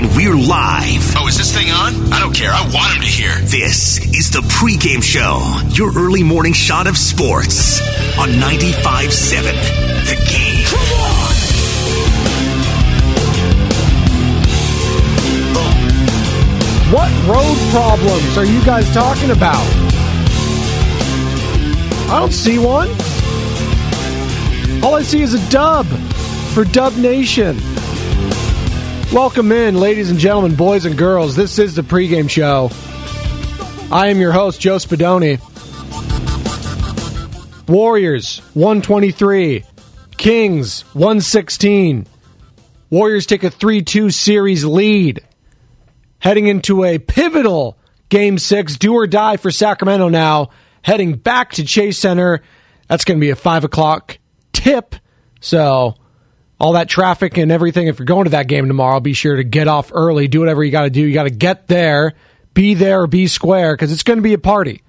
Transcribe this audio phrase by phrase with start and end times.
[0.00, 1.14] and we're live.
[1.16, 2.12] Oh, is this thing on?
[2.12, 2.50] I don't care.
[2.50, 3.34] I want him to hear.
[3.40, 7.80] This is the pregame show, your early morning shot of sports
[8.18, 9.42] on 95.7
[10.06, 10.64] The Game.
[10.66, 11.30] Come on!
[16.92, 19.66] What road problems are you guys talking about?
[22.08, 22.88] I don't see one.
[24.82, 25.86] All I see is a dub
[26.54, 27.60] for Dub Nation.
[29.12, 31.34] Welcome in, ladies and gentlemen, boys and girls.
[31.34, 32.70] This is the pregame show.
[33.90, 35.40] I am your host, Joe Spadoni.
[37.68, 39.64] Warriors 123,
[40.16, 42.06] Kings 116.
[42.90, 45.24] Warriors take a 3 2 series lead
[46.20, 47.76] heading into a pivotal
[48.08, 50.50] game six, do or die for Sacramento now,
[50.82, 52.42] heading back to Chase Center.
[52.86, 54.18] That's going to be a five o'clock
[54.52, 54.94] tip.
[55.40, 55.96] So,
[56.60, 59.44] all that traffic and everything, if you're going to that game tomorrow, be sure to
[59.44, 61.00] get off early, do whatever you got to do.
[61.00, 62.12] You got to get there,
[62.52, 64.82] be there, be square, because it's going to be a party.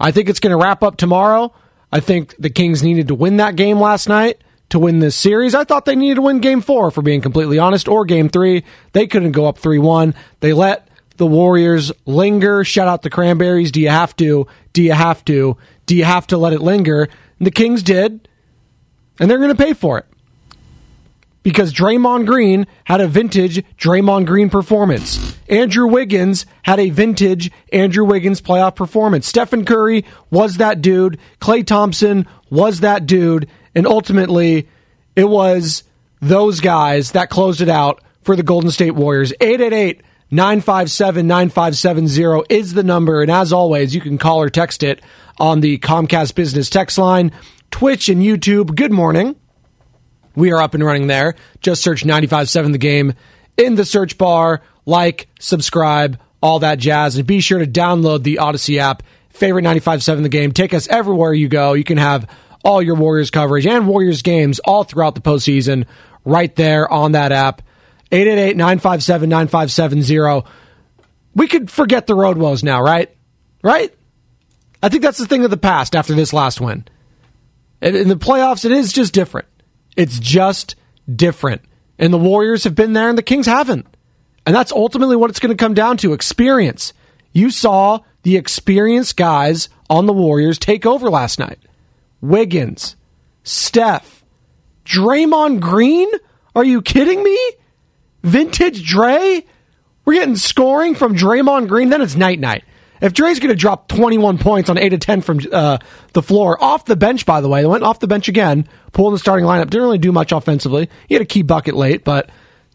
[0.00, 1.52] I think it's going to wrap up tomorrow.
[1.92, 5.54] I think the Kings needed to win that game last night to win this series.
[5.54, 8.64] I thought they needed to win game four, for being completely honest, or game three.
[8.92, 10.14] They couldn't go up 3 1.
[10.40, 10.88] They let
[11.18, 12.64] the Warriors linger.
[12.64, 13.72] Shout out the Cranberries.
[13.72, 14.46] Do you have to?
[14.72, 15.58] Do you have to?
[15.84, 17.02] Do you have to let it linger?
[17.38, 18.26] And the Kings did,
[19.20, 20.06] and they're going to pay for it.
[21.44, 25.38] Because Draymond Green had a vintage Draymond Green performance.
[25.48, 29.28] Andrew Wiggins had a vintage Andrew Wiggins playoff performance.
[29.28, 31.20] Stephen Curry was that dude.
[31.40, 33.48] Klay Thompson was that dude.
[33.74, 34.68] And ultimately,
[35.14, 35.84] it was
[36.20, 39.32] those guys that closed it out for the Golden State Warriors.
[39.40, 43.20] 888 957 9570 is the number.
[43.22, 45.02] And as always, you can call or text it
[45.38, 47.32] on the Comcast Business text line,
[47.70, 48.74] Twitch, and YouTube.
[48.74, 49.36] Good morning.
[50.34, 51.34] We are up and running there.
[51.60, 53.14] Just search 95.7 the game
[53.56, 54.62] in the search bar.
[54.86, 57.16] Like, subscribe, all that jazz.
[57.16, 59.02] And be sure to download the Odyssey app.
[59.30, 60.52] Favorite 95.7 the game.
[60.52, 61.72] Take us everywhere you go.
[61.72, 62.28] You can have
[62.64, 65.86] all your Warriors coverage and Warriors games all throughout the postseason
[66.24, 67.62] right there on that app.
[68.12, 70.48] 888 957 9570.
[71.34, 73.14] We could forget the road woes now, right?
[73.62, 73.94] Right?
[74.82, 76.84] I think that's the thing of the past after this last win.
[77.80, 79.48] In the playoffs, it is just different.
[79.96, 80.76] It's just
[81.14, 81.62] different.
[81.98, 83.86] And the Warriors have been there and the Kings haven't.
[84.46, 86.92] And that's ultimately what it's going to come down to experience.
[87.32, 91.58] You saw the experienced guys on the Warriors take over last night.
[92.20, 92.96] Wiggins,
[93.42, 94.24] Steph,
[94.84, 96.08] Draymond Green?
[96.54, 97.38] Are you kidding me?
[98.22, 99.44] Vintage Dre?
[100.04, 101.88] We're getting scoring from Draymond Green.
[101.90, 102.64] Then it's night night.
[103.00, 105.78] If Dre's going to drop 21 points on 8 of 10 from uh,
[106.12, 109.12] the floor, off the bench, by the way, they went off the bench again, pulling
[109.12, 109.70] the starting lineup.
[109.70, 110.88] Didn't really do much offensively.
[111.08, 112.30] He had a key bucket late, but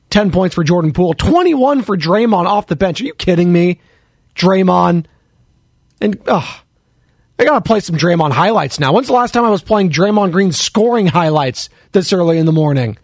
[0.10, 1.14] 10 points for Jordan Poole.
[1.14, 3.02] 21 for Draymond off the bench.
[3.02, 3.80] Are you kidding me?
[4.36, 5.06] Draymond.
[6.02, 6.62] And, ugh.
[7.38, 8.92] I got to play some Draymond highlights now.
[8.92, 12.52] When's the last time I was playing Draymond Green scoring highlights this early in the
[12.52, 12.98] morning?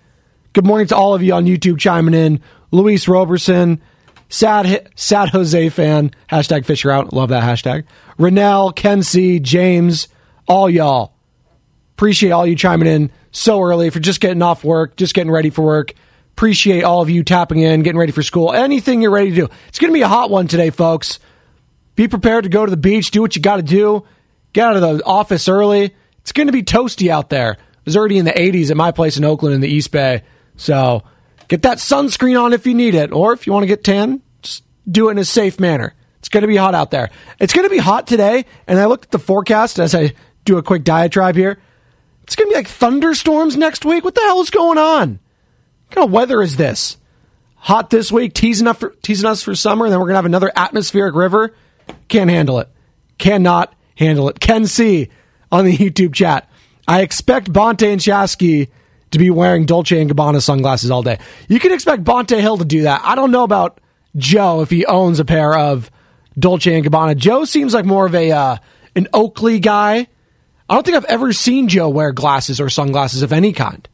[0.51, 2.41] Good morning to all of you on YouTube chiming in.
[2.71, 3.81] Luis Roberson,
[4.29, 7.13] sad sad Jose fan, hashtag Fisher out.
[7.13, 7.85] Love that hashtag.
[8.17, 10.07] Renell, Ken C, James,
[10.47, 11.13] all y'all.
[11.95, 15.49] Appreciate all you chiming in so early for just getting off work, just getting ready
[15.49, 15.93] for work.
[16.33, 18.51] Appreciate all of you tapping in, getting ready for school.
[18.51, 19.49] Anything you're ready to do.
[19.69, 21.19] It's going to be a hot one today, folks.
[21.95, 24.05] Be prepared to go to the beach, do what you got to do.
[24.51, 25.95] Get out of the office early.
[26.19, 27.51] It's going to be toasty out there.
[27.51, 30.23] It was already in the 80s at my place in Oakland in the East Bay.
[30.57, 31.03] So
[31.47, 33.11] get that sunscreen on if you need it.
[33.11, 35.93] Or if you want to get tan, just do it in a safe manner.
[36.19, 37.11] It's going to be hot out there.
[37.39, 40.13] It's going to be hot today, and I looked at the forecast as I
[40.43, 41.59] do a quick diatribe here.
[42.23, 44.03] It's going to be like thunderstorms next week.
[44.03, 45.19] What the hell is going on?
[45.87, 46.97] What kind of weather is this?
[47.57, 50.17] Hot this week, teasing, up for, teasing us for summer, and then we're going to
[50.17, 51.53] have another atmospheric river.
[52.07, 52.69] Can't handle it.
[53.19, 54.39] Cannot handle it.
[54.39, 55.09] Ken C
[55.51, 56.49] on the YouTube chat.
[56.87, 58.69] I expect Bonta and Shasky
[59.15, 61.19] to be wearing Dolce and Gabbana sunglasses all day.
[61.47, 63.01] You can expect Bonta Hill to do that.
[63.03, 63.79] I don't know about
[64.15, 65.89] Joe if he owns a pair of
[66.37, 67.15] Dolce and Gabbana.
[67.15, 68.57] Joe seems like more of a uh,
[68.95, 70.07] an Oakley guy.
[70.67, 73.87] I don't think I've ever seen Joe wear glasses or sunglasses of any kind.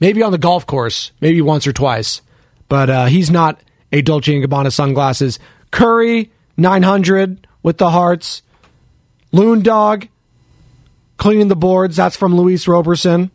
[0.00, 2.22] Maybe on the golf course, maybe once or twice,
[2.68, 3.60] but uh, he's not
[3.92, 5.38] a Dolce and Gabbana sunglasses.
[5.70, 8.42] Curry 900 with the hearts.
[9.32, 10.08] Loon Dog
[11.18, 11.96] cleaning the boards.
[11.96, 13.30] That's from Luis Roberson.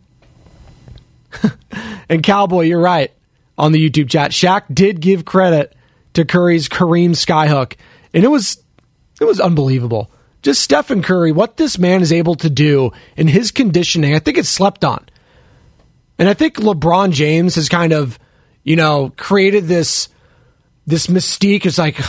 [2.09, 3.11] and Cowboy, you're right
[3.57, 4.31] on the YouTube chat.
[4.31, 5.75] Shaq did give credit
[6.13, 7.75] to Curry's Kareem skyhook,
[8.13, 8.61] and it was
[9.19, 10.11] it was unbelievable.
[10.41, 14.39] Just Stephen Curry, what this man is able to do in his conditioning, I think
[14.39, 15.07] it's slept on.
[16.17, 18.17] And I think LeBron James has kind of,
[18.63, 20.09] you know, created this
[20.87, 21.65] this mystique.
[21.65, 21.99] It's like,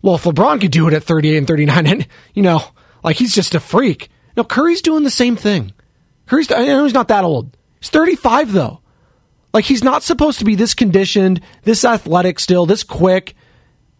[0.00, 2.62] well, if LeBron could do it at 38 and 39, and you know,
[3.04, 4.10] like he's just a freak.
[4.36, 5.72] No, Curry's doing the same thing.
[6.26, 7.56] Curry's, I know he's not that old.
[7.82, 8.80] He's 35 though.
[9.52, 13.34] Like he's not supposed to be this conditioned, this athletic still, this quick,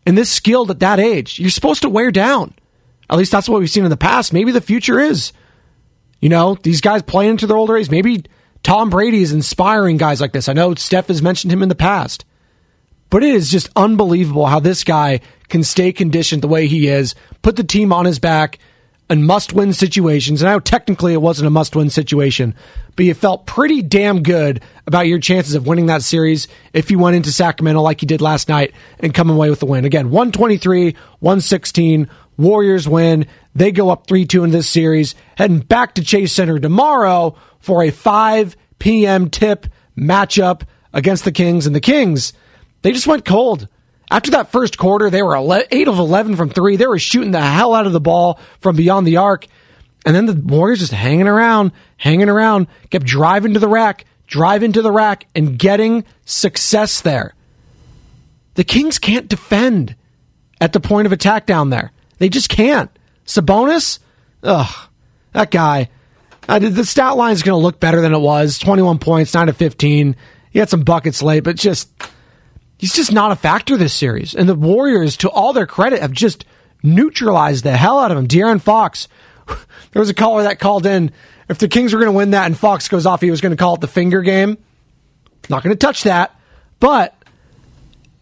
[0.06, 1.40] and this skilled at that age.
[1.40, 2.54] You're supposed to wear down.
[3.10, 4.32] At least that's what we've seen in the past.
[4.32, 5.32] Maybe the future is.
[6.20, 7.90] You know, these guys playing into their older age.
[7.90, 8.24] Maybe
[8.62, 10.48] Tom Brady is inspiring guys like this.
[10.48, 12.24] I know Steph has mentioned him in the past.
[13.10, 17.16] But it is just unbelievable how this guy can stay conditioned the way he is,
[17.42, 18.60] put the team on his back
[19.10, 20.40] in must win situations.
[20.40, 22.54] And I know technically it wasn't a must win situation,
[22.96, 26.98] but you felt pretty damn good about your chances of winning that series if you
[26.98, 29.84] went into Sacramento like you did last night and come away with the win.
[29.84, 32.08] Again, 123, 116,
[32.38, 33.26] Warriors win.
[33.54, 37.82] They go up 3 2 in this series, heading back to Chase Center tomorrow for
[37.82, 39.28] a 5 p.m.
[39.30, 39.66] tip
[39.96, 40.62] matchup
[40.92, 41.66] against the Kings.
[41.66, 42.32] And the Kings,
[42.82, 43.68] they just went cold.
[44.12, 45.34] After that first quarter, they were
[45.70, 46.76] 8 of 11 from three.
[46.76, 49.46] They were shooting the hell out of the ball from beyond the arc.
[50.04, 54.72] And then the Warriors just hanging around, hanging around, kept driving to the rack, driving
[54.72, 57.34] to the rack, and getting success there.
[58.52, 59.96] The Kings can't defend
[60.60, 61.90] at the point of attack down there.
[62.18, 62.90] They just can't.
[63.24, 63.98] Sabonis,
[64.42, 64.90] ugh,
[65.32, 65.88] that guy.
[66.46, 68.58] Uh, the stat line is going to look better than it was.
[68.58, 70.16] 21 points, 9 to 15.
[70.50, 71.88] He had some buckets late, but just
[72.82, 74.34] he's just not a factor this series.
[74.34, 76.44] And the Warriors, to all their credit, have just
[76.82, 78.26] neutralized the hell out of him.
[78.26, 79.06] De'Aaron Fox,
[79.46, 81.12] there was a caller that called in.
[81.48, 83.52] If the Kings were going to win that and Fox goes off, he was going
[83.52, 84.58] to call it the finger game.
[85.48, 86.34] Not going to touch that.
[86.80, 87.14] But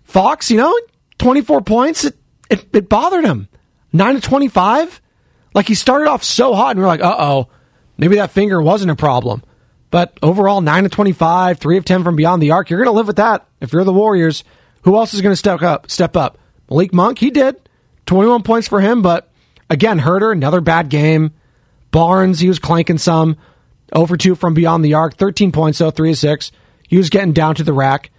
[0.04, 0.78] Fox, you know,
[1.16, 2.18] 24 points, it,
[2.50, 3.48] it, it bothered him.
[3.94, 5.00] 9 to 25?
[5.54, 7.48] Like he started off so hot, and we are like, uh oh,
[7.96, 9.42] maybe that finger wasn't a problem.
[9.90, 12.70] But overall, 9 of 25, 3 of 10 from beyond the arc.
[12.70, 14.44] You're going to live with that if you're the Warriors.
[14.82, 15.90] Who else is going to step up?
[15.90, 16.38] Step up.
[16.70, 17.56] Malik Monk, he did.
[18.06, 19.30] 21 points for him, but
[19.68, 21.32] again, Huerter, another bad game.
[21.90, 23.36] Barnes, he was clanking some.
[23.92, 25.16] Over 2 from beyond the arc.
[25.16, 26.52] 13 points, though, 3 of 6.
[26.88, 28.10] He was getting down to the rack.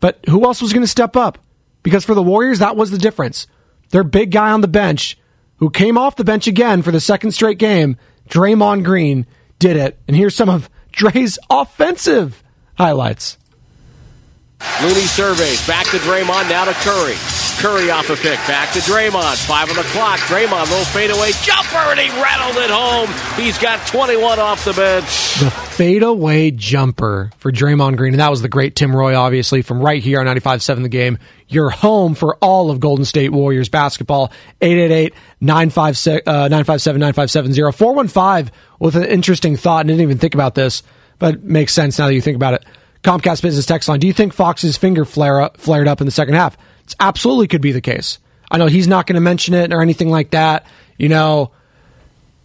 [0.00, 1.38] But who else was going to step up?
[1.82, 3.46] Because for the Warriors, that was the difference.
[3.90, 5.18] Their big guy on the bench,
[5.58, 7.96] who came off the bench again for the second straight game,
[8.28, 9.26] Draymond Green,
[9.58, 9.98] did it.
[10.06, 12.42] And here's some of Dre's offensive
[12.76, 13.38] highlights.
[14.82, 15.66] Looney surveys.
[15.66, 17.43] Back to Draymond, now to Curry.
[17.58, 18.38] Curry off a pick.
[18.46, 19.46] Back to Draymond.
[19.46, 20.18] Five on the clock.
[20.20, 23.08] Draymond, little fadeaway jumper, and he rattled it home.
[23.42, 25.40] He's got 21 off the bench.
[25.40, 28.14] The fadeaway jumper for Draymond Green.
[28.14, 30.88] And that was the great Tim Roye, obviously, from right here on 95 7 The
[30.88, 31.18] Game.
[31.48, 34.32] Your home for all of Golden State Warriors basketball.
[34.60, 39.80] 888 957 uh, 9570 415 with an interesting thought.
[39.80, 40.82] And didn't even think about this,
[41.18, 42.64] but makes sense now that you think about it.
[43.04, 44.00] Comcast Business Text Line.
[44.00, 46.56] Do you think Fox's finger flare up, flared up in the second half?
[46.86, 48.18] It absolutely could be the case.
[48.50, 50.66] I know he's not going to mention it or anything like that.
[50.98, 51.52] You know,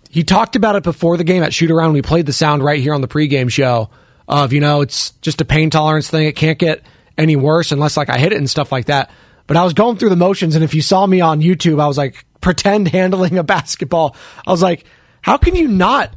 [0.10, 1.94] he talked about it before the game at shoot around.
[1.94, 3.90] We played the sound right here on the pregame show
[4.28, 6.26] of, you know, it's just a pain tolerance thing.
[6.26, 6.84] It can't get
[7.18, 9.12] any worse unless like I hit it and stuff like that.
[9.46, 11.88] But I was going through the motions, and if you saw me on YouTube, I
[11.88, 14.16] was like pretend handling a basketball.
[14.46, 14.86] I was like,
[15.22, 16.14] how can you not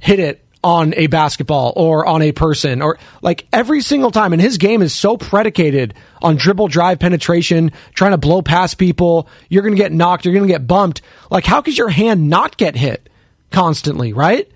[0.00, 4.32] hit it on a basketball or on a person or like every single time.
[4.32, 9.28] And his game is so predicated on dribble drive penetration, trying to blow past people.
[9.48, 10.24] You're going to get knocked.
[10.24, 11.02] You're going to get bumped.
[11.30, 13.08] Like, how could your hand not get hit
[13.50, 14.50] constantly, right?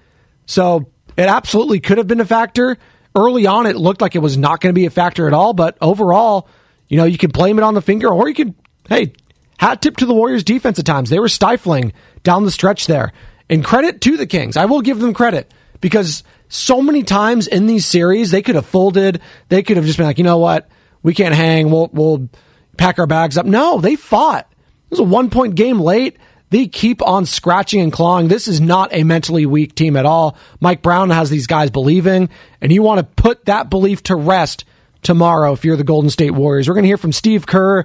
[0.47, 2.79] So it absolutely could have been a factor.
[3.15, 5.55] Early on, it looked like it was not going to be a factor at all.
[5.55, 6.49] But overall,
[6.89, 8.55] you know, you can blame it on the finger or you can,
[8.89, 9.13] hey,
[9.59, 11.11] Hat tip to the Warriors defense at times.
[11.11, 13.13] They were stifling down the stretch there.
[13.49, 14.57] And credit to the Kings.
[14.57, 18.67] I will give them credit because so many times in these series, they could have
[18.67, 19.21] folded.
[19.49, 20.69] They could have just been like, you know what?
[21.03, 21.71] We can't hang.
[21.71, 22.29] We'll, we'll
[22.77, 23.47] pack our bags up.
[23.47, 24.49] No, they fought.
[24.51, 26.17] It was a one point game late.
[26.51, 28.29] They keep on scratching and clawing.
[28.29, 30.37] This is not a mentally weak team at all.
[30.61, 32.29] Mike Brown has these guys believing,
[32.61, 34.65] and you want to put that belief to rest
[35.03, 36.69] tomorrow if you're the Golden State Warriors.
[36.69, 37.85] We're going to hear from Steve Kerr,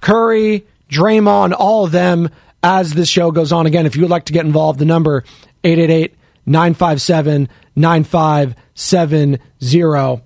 [0.00, 2.30] Curry, Draymond, all of them
[2.62, 3.66] as this show goes on.
[3.66, 5.24] Again, if you would like to get involved, the number
[5.64, 6.14] 888
[6.46, 10.22] 957 9570.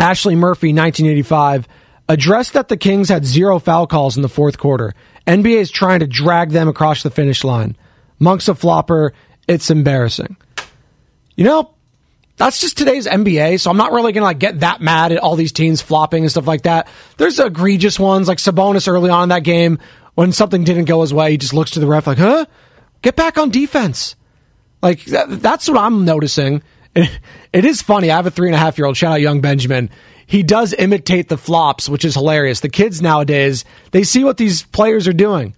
[0.00, 1.68] Ashley Murphy, 1985,
[2.08, 4.94] addressed that the Kings had zero foul calls in the fourth quarter.
[5.26, 7.76] NBA is trying to drag them across the finish line.
[8.18, 9.12] Monk's a flopper.
[9.46, 10.36] It's embarrassing.
[11.36, 11.74] You know,
[12.36, 15.36] that's just today's NBA, so I'm not really to like get that mad at all
[15.36, 16.88] these teams flopping and stuff like that.
[17.16, 19.78] There's egregious ones like Sabonis early on in that game
[20.14, 22.44] when something didn't go his way, he just looks to the ref like, "Huh?
[23.00, 24.14] Get back on defense."
[24.82, 26.62] Like that, that's what I'm noticing.
[26.94, 27.10] It,
[27.52, 28.10] it is funny.
[28.10, 28.96] I have a three and a half year old.
[28.96, 29.90] Shout out, young Benjamin.
[30.26, 32.60] He does imitate the flops, which is hilarious.
[32.60, 35.54] The kids nowadays they see what these players are doing.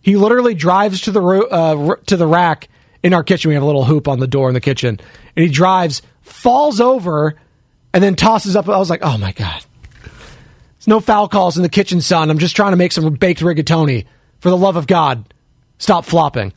[0.00, 2.68] He literally drives to the uh, to the rack
[3.02, 3.48] in our kitchen.
[3.48, 5.00] We have a little hoop on the door in the kitchen,
[5.36, 7.34] and he drives, falls over,
[7.92, 8.68] and then tosses up.
[8.68, 9.64] I was like, "Oh my god!"
[10.02, 12.30] There's no foul calls in the kitchen, son.
[12.30, 14.06] I'm just trying to make some baked rigatoni.
[14.40, 15.32] For the love of God,
[15.78, 16.52] stop flopping.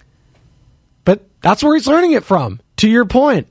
[1.41, 2.59] That's where he's learning it from.
[2.77, 3.47] To your point.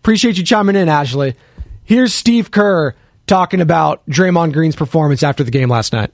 [0.00, 1.34] Appreciate you chiming in, Ashley.
[1.84, 2.94] Here's Steve Kerr
[3.26, 6.10] talking about Draymond Green's performance after the game last night.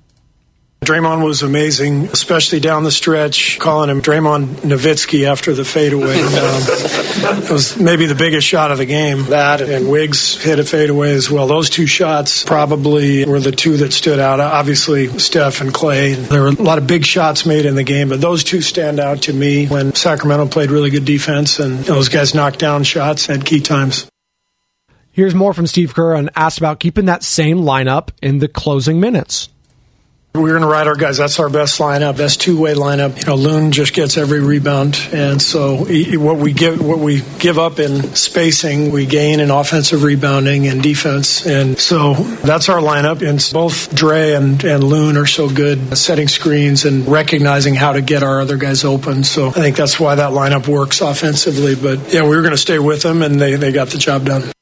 [0.88, 6.18] Draymond was amazing, especially down the stretch, calling him Draymond Nowitzki after the fadeaway.
[7.18, 9.25] Um, it was maybe the biggest shot of the game.
[9.25, 11.49] That and Wiggs hit a fadeaway as well.
[11.49, 14.38] Those two shots probably were the two that stood out.
[14.38, 16.14] Obviously, Steph and Clay.
[16.14, 19.00] There were a lot of big shots made in the game, but those two stand
[19.00, 23.28] out to me when Sacramento played really good defense and those guys knocked down shots
[23.28, 24.09] at key times.
[25.11, 29.00] Here's more from Steve Kerr and asked about keeping that same lineup in the closing
[29.00, 29.49] minutes.
[30.35, 31.16] We're going to ride our guys.
[31.16, 33.18] That's our best lineup, best two-way lineup.
[33.18, 35.85] You know, Loon just gets every rebound, and so
[36.18, 40.80] what we give what we give up in spacing, we gain in offensive rebounding and
[40.80, 43.26] defense, and so that's our lineup.
[43.26, 47.92] And both Dre and and Loon are so good at setting screens and recognizing how
[47.94, 49.25] to get our other guys open.
[49.25, 51.75] So I think that's why that lineup works offensively.
[51.75, 54.26] But yeah, we were going to stay with them, and they they got the job
[54.26, 54.52] done.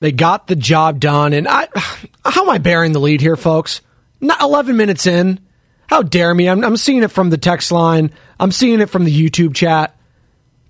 [0.00, 1.68] They got the job done, and I,
[2.24, 3.80] how am I bearing the lead here, folks?
[4.20, 5.40] Not 11 minutes in.
[5.86, 6.48] How dare me?
[6.48, 8.12] I'm, I'm seeing it from the text line.
[8.38, 9.96] I'm seeing it from the YouTube chat.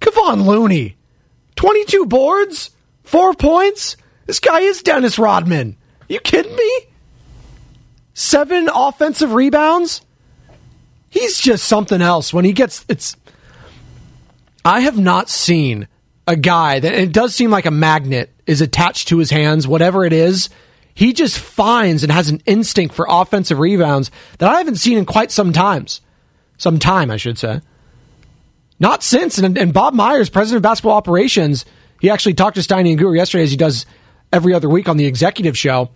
[0.00, 0.96] Kevon Looney,
[1.56, 2.70] 22 boards,
[3.02, 3.96] four points.
[4.26, 5.76] This guy is Dennis Rodman.
[6.08, 6.80] You kidding me?
[8.14, 10.00] Seven offensive rebounds.
[11.10, 12.32] He's just something else.
[12.32, 13.16] When he gets it's,
[14.64, 15.88] I have not seen
[16.26, 20.04] a guy that it does seem like a magnet is attached to his hands, whatever
[20.04, 20.48] it is
[20.94, 25.06] he just finds and has an instinct for offensive rebounds that I haven't seen in
[25.06, 26.00] quite some times.
[26.58, 27.60] Some time, I should say.
[28.78, 29.38] Not since.
[29.38, 31.64] And, and Bob Myers, president of basketball operations,
[32.00, 33.86] he actually talked to Steiny and Guru yesterday, as he does
[34.32, 35.90] every other week on the executive show.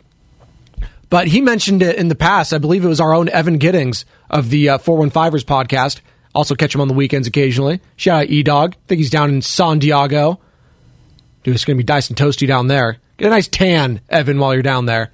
[1.11, 2.53] But he mentioned it in the past.
[2.53, 6.01] I believe it was our own Evan Giddings of the uh, 415ers podcast.
[6.35, 7.81] Also catch him on the weekends occasionally.
[7.97, 8.75] Shout out E Dog.
[8.75, 10.41] I think he's down in San Diego.
[11.45, 12.99] Dude, it's going to be and toasty down there.
[13.17, 15.13] Get a nice tan, Evan, while you're down there.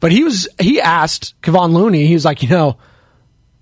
[0.00, 2.78] But he was he asked Kevon Looney, he was like, you know,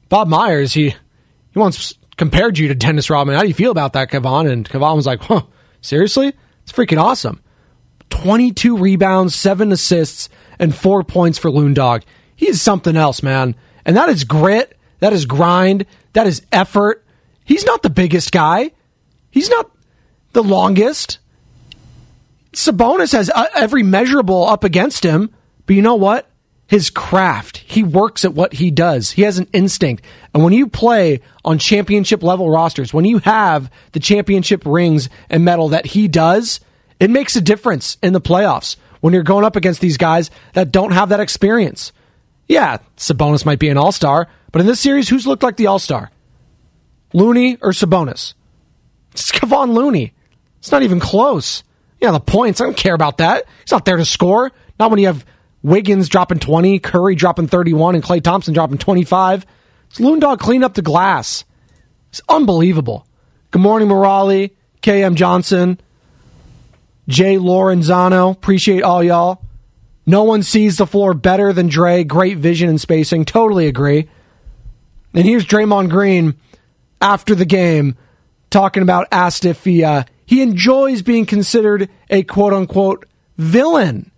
[0.09, 3.37] Bob Myers, he he once compared you to Dennis Rodman.
[3.37, 4.50] How do you feel about that, Kevon?
[4.50, 5.43] And Kevon was like, huh,
[5.81, 6.33] seriously?
[6.62, 7.43] It's freaking awesome.
[8.11, 10.28] 22 rebounds, 7 assists,
[10.59, 12.02] and 4 points for Loon Dog.
[12.35, 13.55] He is something else, man.
[13.85, 17.05] And that is grit, that is grind, that is effort.
[17.45, 18.73] He's not the biggest guy.
[19.31, 19.71] He's not
[20.33, 21.19] the longest.
[22.56, 25.28] Sabonis has uh, every measurable up against him,
[25.66, 26.26] but you know what?
[26.66, 27.58] His craft.
[27.58, 29.10] He works at what he does.
[29.10, 30.02] He has an instinct.
[30.32, 35.44] And when you play on championship level rosters, when you have the championship rings and
[35.44, 36.60] medal that he does,
[36.98, 40.72] it makes a difference in the playoffs when you're going up against these guys that
[40.72, 41.92] don't have that experience.
[42.48, 45.66] Yeah, Sabonis might be an all star, but in this series, who's looked like the
[45.66, 46.10] all star?
[47.12, 48.32] Looney or Sabonis?
[49.12, 50.14] It's Kevon Looney.
[50.58, 51.62] It's not even close.
[52.00, 52.61] Yeah, the points.
[52.61, 53.45] I don't care about that.
[53.62, 54.53] He's not there to score.
[54.79, 55.25] Not when you have
[55.62, 59.47] Wiggins dropping 20, Curry dropping 31, and Klay Thompson dropping 25.
[59.88, 61.45] It's Loon Dog clean up the glass.
[62.11, 63.07] It's unbelievable.
[63.50, 65.81] Good morning, Morali, KM Johnson,
[67.09, 68.33] Jay Lorenzano.
[68.33, 69.43] Appreciate all y'all.
[70.07, 72.05] No one sees the floor better than Dre.
[72.05, 73.25] Great vision and spacing.
[73.25, 74.09] Totally agree.
[75.15, 76.35] And here's Draymond Green
[77.00, 77.97] after the game
[78.50, 83.06] talking about asked if he uh, he enjoys being considered a quote unquote
[83.38, 84.11] villain.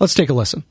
[0.00, 0.64] Let's take a listen.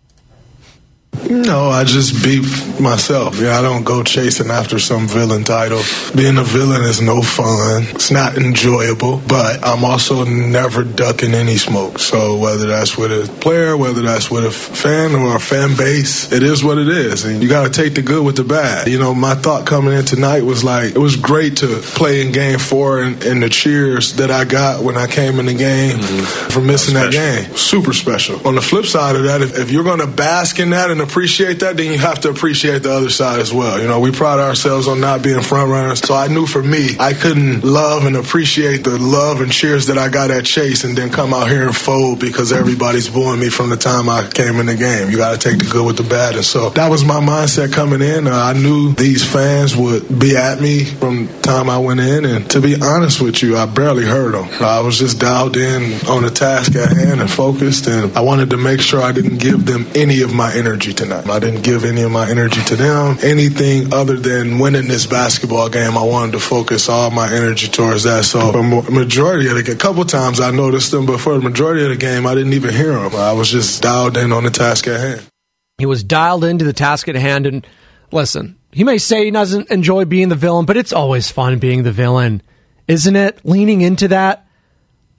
[1.29, 2.41] No, I just be
[2.82, 3.39] myself.
[3.39, 5.82] Yeah, I don't go chasing after some villain title.
[6.15, 7.84] Being a villain is no fun.
[7.96, 12.00] It's not enjoyable, but I'm also never ducking any smoke.
[12.00, 16.32] So whether that's with a player, whether that's with a fan or a fan base,
[16.32, 17.25] it is what it is.
[17.25, 18.88] And you got to take the good with the bad.
[18.88, 22.32] You know, my thought coming in tonight was like, it was great to play in
[22.32, 25.98] game four and, and the cheers that I got when I came in the game
[25.98, 26.50] mm-hmm.
[26.51, 27.55] for missing that game.
[27.55, 28.46] Super special.
[28.48, 31.01] On the flip side of that, if, if you're going to bask in that and
[31.15, 33.79] appreciate that, then you have to appreciate the other side as well.
[33.79, 36.00] You know, we pride ourselves on not being front runners.
[36.00, 39.98] So I knew for me, I couldn't love and appreciate the love and cheers that
[39.98, 43.48] I got at Chase and then come out here and fold because everybody's booing me
[43.48, 45.10] from the time I came in the game.
[45.10, 46.36] You got to take the good with the bad.
[46.36, 48.27] And so that was my mindset coming in.
[48.27, 52.25] Uh, I knew these fans would be at me from time I went in.
[52.25, 54.50] And to be honest with you, I barely heard them.
[54.62, 57.88] I was just dialed in on the task at hand and focused.
[57.88, 61.04] And I wanted to make sure I didn't give them any of my energy to
[61.05, 61.29] tonight.
[61.29, 63.17] I didn't give any of my energy to them.
[63.24, 68.03] Anything other than winning this basketball game, I wanted to focus all my energy towards
[68.03, 68.25] that.
[68.25, 71.83] So for majority of the a couple times I noticed them, but for the majority
[71.83, 73.15] of the game, I didn't even hear them.
[73.15, 75.27] I was just dialed in on the task at hand.
[75.77, 77.67] He was dialed into the task at hand, and
[78.12, 81.83] listen, he may say he doesn't enjoy being the villain, but it's always fun being
[81.83, 82.41] the villain,
[82.88, 83.39] isn't it?
[83.43, 84.47] Leaning into that.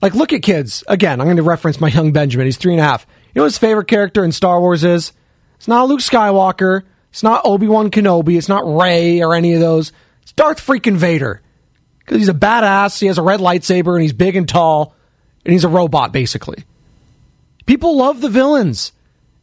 [0.01, 0.83] Like, look at kids.
[0.87, 2.45] Again, I'm going to reference my young Benjamin.
[2.45, 3.05] He's three and a half.
[3.33, 5.11] You know his favorite character in Star Wars is?
[5.57, 6.83] It's not Luke Skywalker.
[7.09, 8.37] It's not Obi Wan Kenobi.
[8.37, 9.91] It's not Rey or any of those.
[10.21, 11.41] It's Darth freaking Vader.
[11.99, 12.99] Because he's a badass.
[12.99, 14.95] He has a red lightsaber and he's big and tall.
[15.43, 16.63] And he's a robot, basically.
[17.65, 18.91] People love the villains.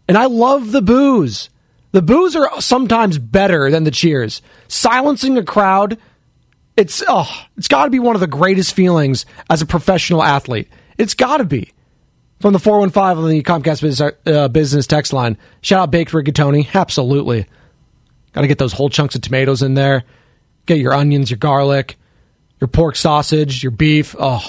[0.08, 1.50] And I love the boos.
[1.92, 4.42] The boos are sometimes better than the cheers.
[4.68, 5.98] Silencing a crowd,
[6.76, 10.68] it's oh, it's got to be one of the greatest feelings as a professional athlete.
[10.98, 11.72] It's got to be
[12.44, 15.38] from the 415 on the Comcast business, uh, business text line.
[15.62, 16.68] Shout out Baked Rigatoni.
[16.74, 17.46] Absolutely.
[18.34, 20.04] Got to get those whole chunks of tomatoes in there.
[20.66, 21.96] Get your onions, your garlic,
[22.60, 24.14] your pork sausage, your beef.
[24.18, 24.44] Oh,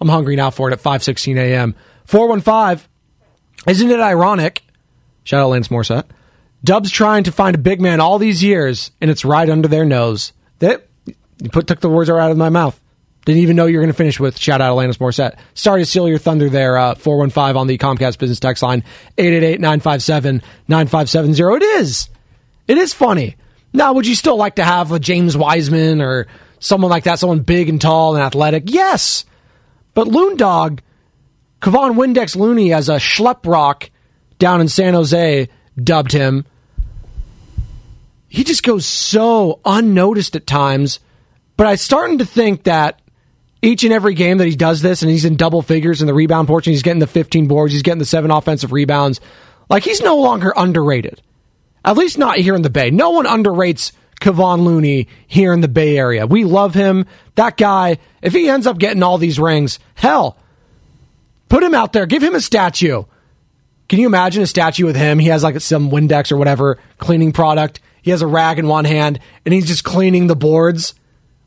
[0.00, 1.74] I'm hungry now for it at 5:16 a.m.
[2.04, 2.88] 415.
[3.66, 4.62] Isn't it ironic?
[5.24, 6.06] Shout out Alanis Morissette.
[6.62, 9.84] Dubs trying to find a big man all these years, and it's right under their
[9.84, 10.32] nose.
[10.60, 12.80] That you put took the words right out of my mouth.
[13.24, 15.38] Didn't even know you were going to finish with shout out Alanis Morissette.
[15.54, 16.76] Sorry to steal your thunder there.
[16.76, 18.84] Uh, 415 on the Comcast business text line
[19.16, 21.56] 888 957 9570.
[21.56, 22.08] It is.
[22.68, 23.36] It is funny.
[23.72, 26.26] Now, would you still like to have a James Wiseman or
[26.60, 28.64] someone like that, someone big and tall and athletic?
[28.66, 29.24] Yes.
[29.94, 30.82] But Loon Dog,
[31.60, 33.90] Kevon Windex Looney as a schlep rock
[34.38, 35.48] down in San Jose
[35.82, 36.44] dubbed him.
[38.28, 41.00] He just goes so unnoticed at times.
[41.56, 43.00] But I'm starting to think that
[43.64, 46.14] each and every game that he does this and he's in double figures in the
[46.14, 49.20] rebound portion, he's getting the 15 boards, he's getting the seven offensive rebounds.
[49.68, 51.22] Like he's no longer underrated.
[51.84, 52.90] At least not here in the Bay.
[52.90, 56.26] No one underrates Kevon Looney here in the Bay Area.
[56.26, 57.06] We love him.
[57.34, 60.38] That guy, if he ends up getting all these rings, hell,
[61.48, 62.06] put him out there.
[62.06, 63.04] Give him a statue.
[63.88, 65.18] Can you imagine a statue with him?
[65.18, 67.80] He has like some Windex or whatever cleaning product.
[68.02, 70.94] He has a rag in one hand and he's just cleaning the boards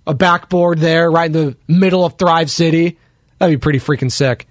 [0.08, 2.98] a backboard there right in the middle of Thrive City.
[3.38, 4.48] That'd be pretty freaking sick.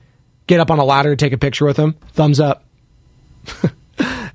[0.47, 1.97] Get up on a ladder take a picture with him.
[2.13, 2.65] Thumbs up.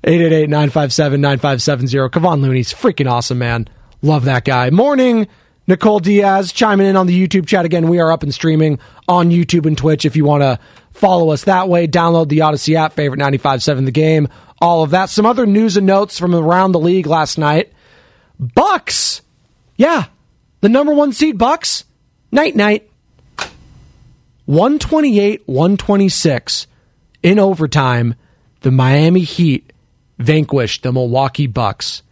[0.04, 2.10] 888-957-9570.
[2.10, 3.68] Kevon Looney's freaking awesome, man.
[4.02, 4.68] Love that guy.
[4.70, 5.28] Morning,
[5.68, 7.88] Nicole Diaz chiming in on the YouTube chat again.
[7.88, 10.58] We are up and streaming on YouTube and Twitch if you want to
[10.90, 11.86] follow us that way.
[11.86, 14.28] Download the Odyssey app, favorite 95.7 The Game,
[14.60, 15.08] all of that.
[15.08, 17.72] Some other news and notes from around the league last night.
[18.40, 19.22] Bucks.
[19.76, 20.06] Yeah,
[20.62, 21.84] the number one seed Bucks,
[22.30, 22.88] night night.
[24.46, 26.66] 128 126
[27.22, 28.14] in overtime.
[28.60, 29.72] The Miami Heat
[30.18, 32.02] vanquished the Milwaukee Bucks.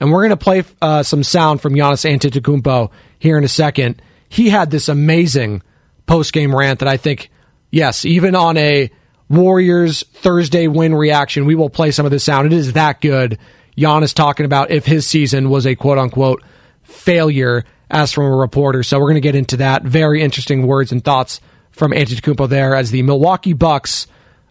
[0.00, 4.00] And we're going to play uh, some sound from Giannis Antetokounmpo here in a second.
[4.28, 5.62] He had this amazing
[6.06, 7.30] post game rant that I think,
[7.70, 8.90] yes, even on a
[9.30, 12.46] Warriors Thursday win reaction, we will play some of this sound.
[12.46, 13.38] It is that good.
[13.78, 16.42] Giannis talking about if his season was a quote unquote
[16.82, 18.82] failure asked from a reporter.
[18.82, 19.82] So we're going to get into that.
[19.82, 24.06] Very interesting words and thoughts from Antetokounmpo there as the Milwaukee Bucks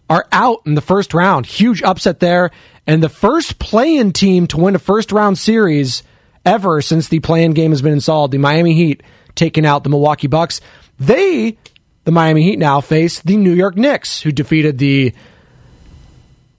[0.08, 1.46] are out in the first round.
[1.46, 2.50] Huge upset there.
[2.86, 6.02] And the first play-in team to win a first round series
[6.44, 8.30] ever since the play-in game has been installed.
[8.30, 9.02] The Miami Heat
[9.34, 10.60] taking out the Milwaukee Bucks.
[10.98, 11.56] They,
[12.04, 15.14] the Miami Heat now face the New York Knicks, who defeated the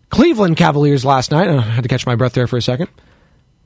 [0.09, 1.47] Cleveland Cavaliers last night.
[1.47, 2.89] I had to catch my breath there for a second.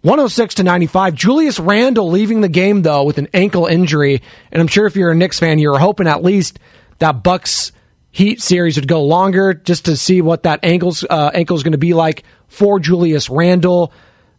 [0.01, 1.13] 106 to 95.
[1.13, 5.11] Julius Randle leaving the game though with an ankle injury, and I'm sure if you're
[5.11, 6.59] a Knicks fan, you're hoping at least
[6.99, 7.71] that Bucks
[8.11, 11.73] Heat series would go longer just to see what that ankle's uh, ankle is going
[11.73, 13.93] to be like for Julius Randle.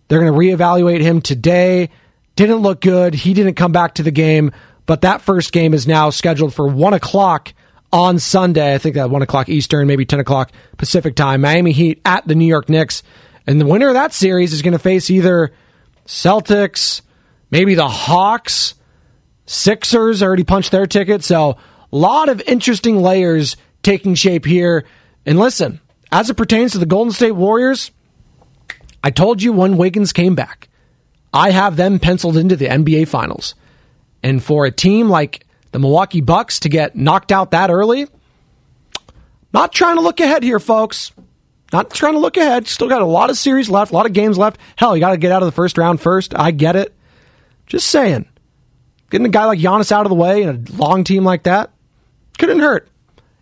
[0.08, 1.90] They're going to reevaluate him today.
[2.34, 3.14] Didn't look good.
[3.14, 4.50] He didn't come back to the game,
[4.86, 7.54] but that first game is now scheduled for one o'clock
[7.92, 8.74] on Sunday.
[8.74, 11.42] I think that one o'clock Eastern, maybe ten o'clock Pacific time.
[11.42, 13.02] Miami Heat at the New York Knicks,
[13.46, 15.52] and the winner of that series is going to face either
[16.06, 17.02] Celtics,
[17.50, 18.74] maybe the Hawks,
[19.46, 21.24] Sixers already punched their ticket.
[21.24, 21.56] So
[21.92, 24.84] a lot of interesting layers taking shape here.
[25.26, 25.80] And listen,
[26.12, 27.90] as it pertains to the Golden State Warriors,
[29.02, 30.68] I told you when Wiggins came back,
[31.32, 33.56] I have them penciled into the NBA Finals.
[34.22, 38.06] And for a team like the Milwaukee Bucks to get knocked out that early,
[39.52, 41.12] not trying to look ahead here, folks.
[41.72, 42.66] Not trying to look ahead.
[42.66, 44.60] Still got a lot of series left, a lot of games left.
[44.76, 46.34] Hell, you got to get out of the first round first.
[46.34, 46.94] I get it.
[47.66, 48.26] Just saying.
[49.10, 51.70] Getting a guy like Giannis out of the way and a long team like that
[52.40, 52.88] couldn't hurt.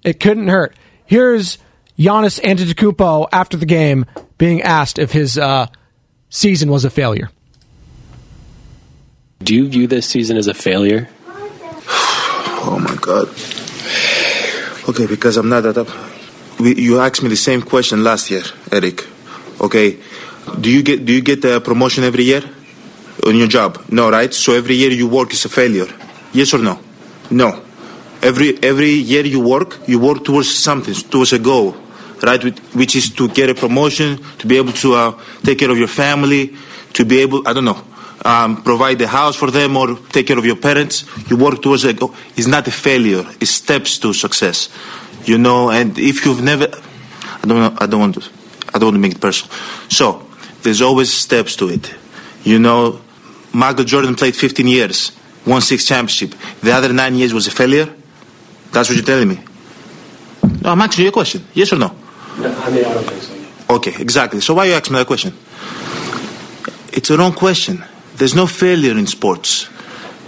[0.02, 0.76] It couldn't hurt.
[1.06, 1.58] Here's
[1.98, 5.68] Giannis Antetokounmpo after the game being asked if his uh,
[6.28, 7.30] season was a failure.
[9.38, 11.08] Do you view this season as a failure?
[11.28, 13.28] oh my god.
[14.88, 16.07] Okay, because I'm not that up.
[16.60, 18.42] You asked me the same question last year,
[18.72, 19.06] Eric.
[19.60, 19.96] Okay,
[20.60, 22.42] do you get do you get a promotion every year
[23.24, 23.84] on your job?
[23.90, 24.32] No, right?
[24.34, 25.86] So every year you work is a failure.
[26.32, 26.80] Yes or no?
[27.30, 27.62] No.
[28.22, 31.76] Every every year you work, you work towards something, towards a goal,
[32.24, 32.42] right?
[32.74, 35.86] Which is to get a promotion, to be able to uh, take care of your
[35.86, 36.56] family,
[36.94, 37.80] to be able, I don't know,
[38.24, 41.04] um, provide the house for them or take care of your parents.
[41.30, 42.14] You work towards a goal.
[42.36, 43.24] It's not a failure.
[43.40, 44.68] It's steps to success,
[45.28, 45.70] you know.
[45.70, 48.30] And if you've never, I don't, know, I don't want to,
[48.74, 49.54] I don't want to make it personal.
[49.88, 50.26] So
[50.62, 51.94] there's always steps to it,
[52.44, 53.00] you know.
[53.52, 55.12] Michael Jordan played 15 years,
[55.46, 56.34] won six championship.
[56.60, 57.88] The other nine years was a failure.
[58.72, 59.40] That's what you're telling me.
[60.62, 61.46] No, I'm asking you a question.
[61.54, 61.94] Yes or no?
[62.38, 63.74] no I mean, I don't think so.
[63.76, 64.40] Okay, exactly.
[64.40, 65.32] So why are you asking me that question?
[66.92, 67.84] It's a wrong question.
[68.16, 69.68] There's no failure in sports.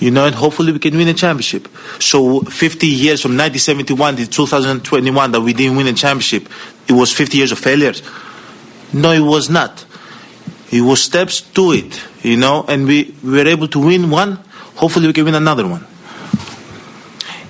[0.00, 1.68] You know, and hopefully we can win a championship.
[2.00, 6.48] So 50 years from 1971 to 2021 that we didn't win a championship,
[6.88, 8.02] it was 50 years of failures.
[8.92, 9.84] No, it was not.
[10.72, 14.38] It was steps to it, you know, and we, we were able to win one.
[14.76, 15.84] Hopefully we can win another one.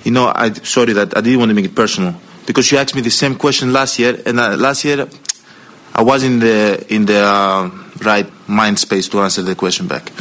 [0.03, 2.95] You know, I sorry that I didn't want to make it personal because you asked
[2.95, 5.07] me the same question last year, and uh, last year
[5.93, 7.69] I was in the in the uh,
[8.03, 10.11] right mind space to answer the question back.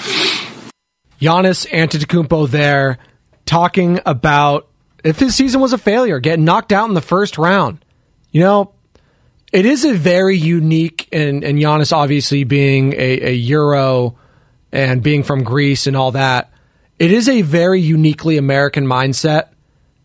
[1.21, 2.99] Giannis Antetokounmpo there
[3.47, 4.69] talking about
[5.05, 7.85] if his season was a failure, getting knocked out in the first round.
[8.31, 8.73] You know,
[9.53, 14.17] it is a very unique, and, and Giannis obviously being a, a Euro
[14.73, 16.53] and being from Greece and all that,
[16.99, 19.49] it is a very uniquely American mindset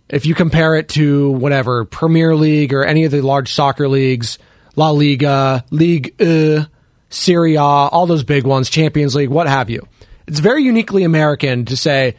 [0.09, 4.37] if you compare it to whatever Premier League or any of the large soccer leagues,
[4.75, 6.65] La Liga, League uh,
[7.09, 9.87] Serie A, all those big ones, Champions League, what have you.
[10.27, 12.15] It's very uniquely American to say,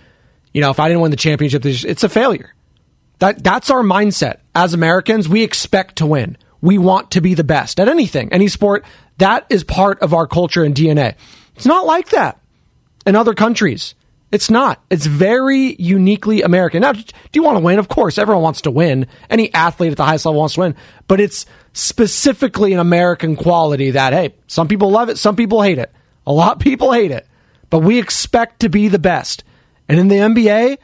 [0.53, 2.55] you know, if I didn't win the championship, it's a failure.
[3.19, 5.29] That that's our mindset as Americans.
[5.29, 6.37] We expect to win.
[6.61, 8.85] We want to be the best at anything, any sport.
[9.19, 11.14] That is part of our culture and DNA.
[11.55, 12.40] It's not like that
[13.07, 13.95] in other countries.
[14.33, 14.83] It's not.
[14.90, 16.83] It's very uniquely American.
[16.83, 17.79] Now, do you want to win?
[17.79, 19.07] Of course, everyone wants to win.
[19.31, 20.75] Any athlete at the highest level wants to win,
[21.07, 25.79] but it's specifically an American quality that, hey, some people love it, some people hate
[25.79, 25.92] it.
[26.27, 27.27] A lot of people hate it,
[27.70, 29.44] but we expect to be the best.
[29.88, 30.79] And in the NBA,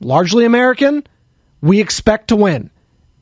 [0.00, 1.06] largely American,
[1.60, 2.70] we expect to win.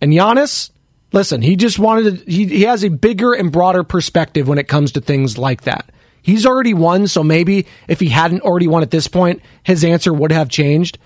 [0.00, 0.70] And Giannis,
[1.12, 4.68] listen, he just wanted to, he, he has a bigger and broader perspective when it
[4.68, 5.90] comes to things like that.
[6.22, 10.12] He's already won, so maybe if he hadn't already won at this point, his answer
[10.12, 10.98] would have changed.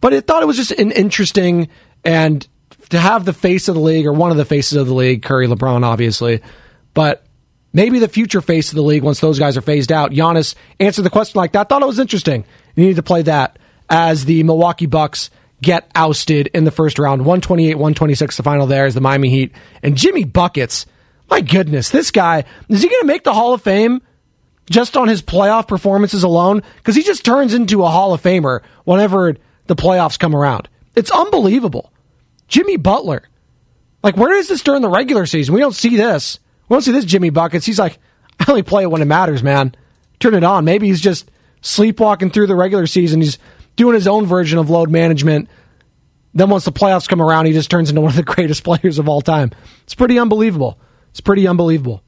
[0.00, 1.68] But I thought it was just an interesting
[2.04, 2.46] and
[2.90, 5.22] to have the face of the league or one of the faces of the league,
[5.22, 6.42] Curry, LeBron, obviously,
[6.92, 7.24] but
[7.74, 10.12] maybe the future face of the league once those guys are phased out.
[10.12, 11.60] Giannis answered the question like that.
[11.60, 12.46] I thought it was interesting.
[12.74, 13.58] You need to play that
[13.90, 15.28] as the Milwaukee Bucks
[15.60, 17.20] get ousted in the first round.
[17.20, 19.52] 128 126, the final there is the Miami Heat.
[19.82, 20.86] And Jimmy Buckets,
[21.28, 24.00] my goodness, this guy, is he going to make the Hall of Fame?
[24.70, 28.62] just on his playoff performances alone because he just turns into a Hall of Famer
[28.84, 30.68] whenever the playoffs come around.
[30.94, 31.92] It's unbelievable.
[32.48, 33.28] Jimmy Butler.
[34.02, 35.54] Like, where is this during the regular season?
[35.54, 36.38] We don't see this.
[36.68, 37.66] We don't see this Jimmy Buckets.
[37.66, 37.98] He's like,
[38.40, 39.74] I only play it when it matters, man.
[40.20, 40.64] Turn it on.
[40.64, 43.20] Maybe he's just sleepwalking through the regular season.
[43.20, 43.38] He's
[43.76, 45.48] doing his own version of load management.
[46.34, 48.98] Then once the playoffs come around, he just turns into one of the greatest players
[48.98, 49.52] of all time.
[49.84, 50.78] It's pretty unbelievable.
[51.10, 52.02] It's pretty unbelievable.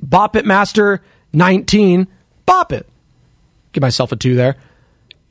[0.00, 2.08] Bop it, Master 19.
[2.46, 2.88] Bop it.
[3.72, 4.56] Give myself a two there.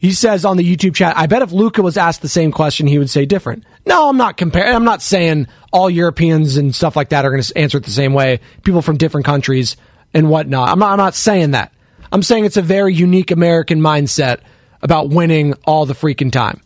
[0.02, 2.88] He says on the YouTube chat, I bet if Luka was asked the same question,
[2.88, 3.66] he would say different.
[3.86, 4.74] No, I'm not comparing.
[4.74, 7.92] I'm not saying all Europeans and stuff like that are going to answer it the
[7.92, 8.40] same way.
[8.64, 9.78] People from different countries
[10.12, 10.70] and whatnot.
[10.70, 11.72] I'm not, I'm not saying that.
[12.12, 14.40] I'm saying it's a very unique American mindset
[14.82, 16.62] about winning all the freaking time.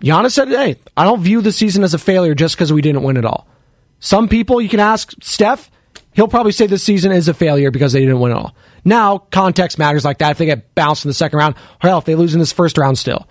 [0.00, 3.02] Giannis said, hey, I don't view the season as a failure just because we didn't
[3.02, 3.48] win it all.
[3.98, 5.68] Some people, you can ask Steph,
[6.12, 8.54] he'll probably say this season is a failure because they didn't win it all.
[8.86, 10.30] Now, context matters like that.
[10.30, 12.52] If they get bounced in the second round, or hell, if they lose in this
[12.52, 13.28] first round still.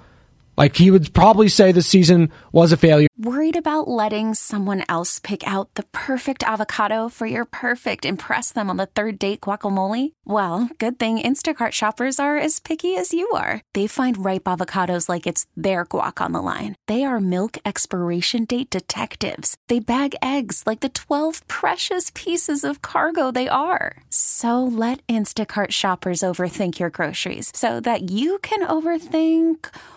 [0.58, 3.08] Like he would probably say the season was a failure.
[3.18, 8.70] Worried about letting someone else pick out the perfect avocado for your perfect impress them
[8.70, 10.12] on the third date guacamole?
[10.26, 13.62] Well, good thing Instacart shoppers are as picky as you are.
[13.74, 16.76] They find ripe avocados like it's their guac on the line.
[16.88, 19.56] They are milk expiration date detectives.
[19.70, 24.04] They bag eggs like the 12 precious pieces of cargo they are.
[24.10, 29.70] So let Instacart shoppers overthink your groceries so that you can overthink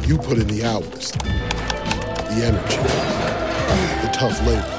[0.00, 2.76] You put in the hours, the energy,
[4.02, 4.78] the tough labor.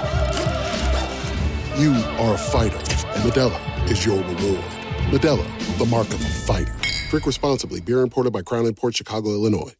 [1.81, 4.63] You are a fighter, and Modelo is your reward.
[5.11, 6.75] Modelo, the mark of a fighter.
[7.09, 7.79] Drink responsibly.
[7.79, 9.73] Beer imported by Crown Port Chicago, Illinois.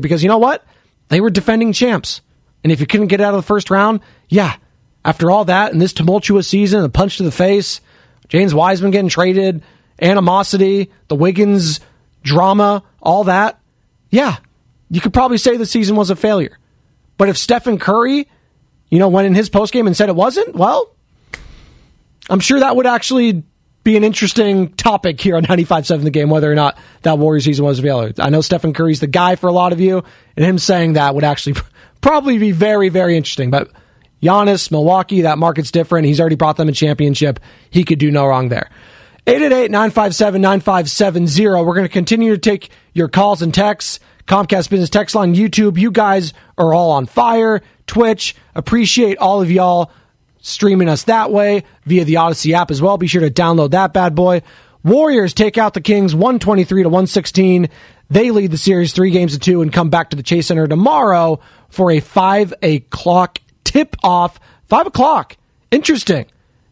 [0.00, 0.64] Because you know what?
[1.08, 2.20] They were defending champs.
[2.62, 4.56] And if you couldn't get out of the first round, yeah,
[5.04, 7.80] after all that and this tumultuous season, a punch to the face,
[8.28, 9.62] James Wiseman getting traded,
[10.00, 11.80] animosity, the Wiggins
[12.22, 13.60] drama, all that,
[14.10, 14.36] yeah,
[14.94, 16.56] you could probably say the season was a failure.
[17.16, 18.28] But if Stephen Curry,
[18.90, 20.94] you know, went in his postgame and said it wasn't, well,
[22.30, 23.42] I'm sure that would actually
[23.82, 27.64] be an interesting topic here on 95.7 The Game, whether or not that Warriors season
[27.64, 28.12] was a failure.
[28.18, 30.04] I know Stephen Curry's the guy for a lot of you,
[30.36, 31.56] and him saying that would actually
[32.00, 33.50] probably be very, very interesting.
[33.50, 33.72] But
[34.22, 36.06] Giannis, Milwaukee, that market's different.
[36.06, 37.40] He's already brought them a championship.
[37.68, 38.70] He could do no wrong there.
[39.26, 41.66] 888-957-9570.
[41.66, 43.98] We're going to continue to take your calls and texts.
[44.26, 45.78] Comcast Business Text Line, YouTube.
[45.78, 47.62] You guys are all on fire.
[47.86, 48.34] Twitch.
[48.54, 49.90] Appreciate all of y'all
[50.38, 52.98] streaming us that way via the Odyssey app as well.
[52.98, 54.42] Be sure to download that bad boy.
[54.82, 57.68] Warriors take out the Kings 123 to 116.
[58.10, 60.68] They lead the series three games to two and come back to the Chase Center
[60.68, 64.38] tomorrow for a five o'clock tip off.
[64.66, 65.36] Five o'clock.
[65.70, 66.26] Interesting.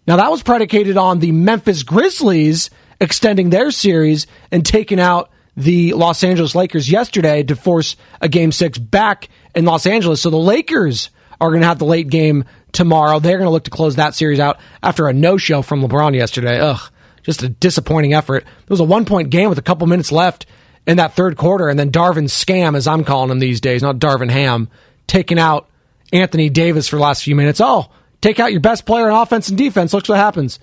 [0.07, 5.93] Now that was predicated on the Memphis Grizzlies extending their series and taking out the
[5.93, 10.23] Los Angeles Lakers yesterday to force a game six back in Los Angeles.
[10.23, 11.11] So the Lakers
[11.41, 13.19] are going to have the late game tomorrow.
[13.19, 16.15] They're going to look to close that series out after a no show from LeBron
[16.15, 16.59] yesterday.
[16.59, 16.81] Ugh,
[17.23, 18.45] just a disappointing effort.
[18.45, 20.47] It was a one point game with a couple minutes left
[20.87, 23.99] in that third quarter, and then Darvin Scam, as I'm calling him these days, not
[23.99, 24.69] Darvin Ham,
[25.07, 25.69] taking out
[26.13, 27.61] Anthony Davis for the last few minutes.
[27.61, 29.93] Oh, take out your best player in offense and defense.
[29.93, 30.59] Looks what happens.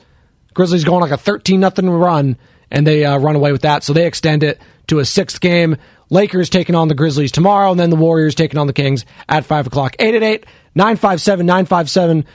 [0.53, 2.37] Grizzlies going like a 13 nothing run,
[2.71, 3.83] and they uh, run away with that.
[3.83, 5.77] So they extend it to a sixth game.
[6.09, 9.45] Lakers taking on the Grizzlies tomorrow, and then the Warriors taking on the Kings at
[9.45, 9.95] 5 o'clock.
[9.99, 12.25] 888 957 957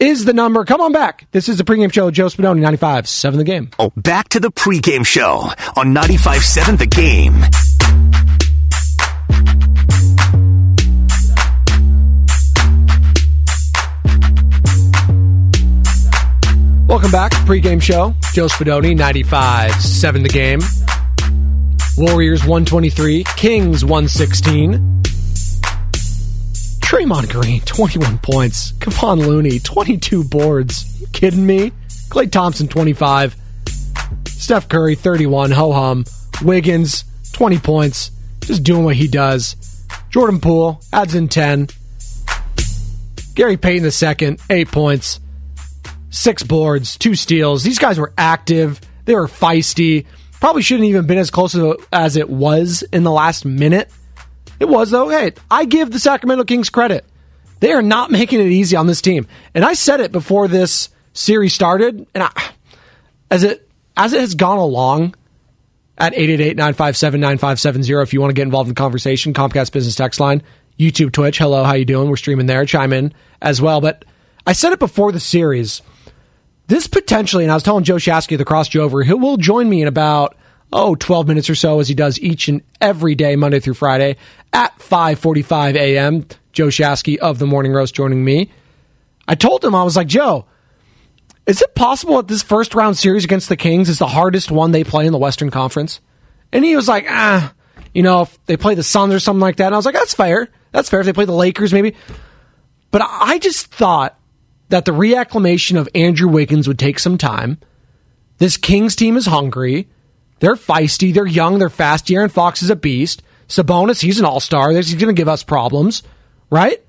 [0.00, 0.64] is the number.
[0.64, 1.26] Come on back.
[1.32, 2.10] This is the pregame show.
[2.10, 3.70] Joe Spadoni, 95 7 the game.
[3.78, 7.44] Oh, back to the pregame show on 95 7 the game.
[16.88, 17.32] Welcome back.
[17.44, 18.14] Pregame show.
[18.32, 20.60] Joe Spadoni, 95 7 the game.
[21.98, 25.02] Warriors 123, Kings 116.
[26.80, 28.72] Draymond Green, 21 points.
[28.72, 31.04] Kevon Looney, 22 boards.
[31.12, 31.72] Kidding me?
[32.08, 33.36] Klay Thompson, 25.
[34.26, 35.50] Steph Curry, 31.
[35.50, 36.06] Ho hum.
[36.40, 38.10] Wiggins, 20 points.
[38.40, 39.56] Just doing what he does.
[40.08, 41.68] Jordan Poole adds in 10.
[43.34, 45.20] Gary Payton the second, eight points,
[46.10, 47.62] six boards, two steals.
[47.62, 48.80] These guys were active.
[49.04, 50.06] They were feisty.
[50.40, 51.56] Probably shouldn't even been as close
[51.92, 53.90] as it was in the last minute.
[54.60, 55.08] It was though.
[55.08, 57.04] Hey, I give the Sacramento Kings credit.
[57.60, 59.26] They are not making it easy on this team.
[59.54, 62.30] And I said it before this series started, and I,
[63.30, 65.14] as it as it has gone along
[65.98, 70.44] at 888-957-9570 if you want to get involved in the conversation, Comcast Business Text Line,
[70.78, 71.38] YouTube, Twitch.
[71.38, 72.08] Hello, how you doing?
[72.08, 72.64] We're streaming there.
[72.64, 73.80] Chime in as well.
[73.80, 74.04] But
[74.46, 75.82] I said it before the series.
[76.68, 79.80] This potentially, and I was telling Joe Shasky the Cross Jover, he will join me
[79.80, 80.36] in about
[80.70, 84.16] oh 12 minutes or so as he does each and every day Monday through Friday
[84.52, 86.26] at 5:45 a.m.
[86.52, 88.50] Joe Shasky of the Morning Roast joining me.
[89.26, 90.44] I told him I was like, "Joe,
[91.46, 94.70] is it possible that this first round series against the Kings is the hardest one
[94.70, 96.00] they play in the Western Conference?"
[96.52, 97.54] And he was like, "Ah,
[97.94, 99.94] you know, if they play the Suns or something like that." And I was like,
[99.94, 100.50] "That's fair.
[100.72, 101.94] That's fair if they play the Lakers maybe."
[102.90, 104.17] But I just thought
[104.68, 107.58] that the reacclimation of Andrew Wiggins would take some time.
[108.38, 109.88] This Kings team is hungry.
[110.40, 111.12] They're feisty.
[111.12, 111.58] They're young.
[111.58, 112.06] They're fast.
[112.06, 113.22] De'Aaron Fox is a beast.
[113.48, 114.70] Sabonis, he's an all star.
[114.70, 116.02] He's going to give us problems,
[116.50, 116.82] right?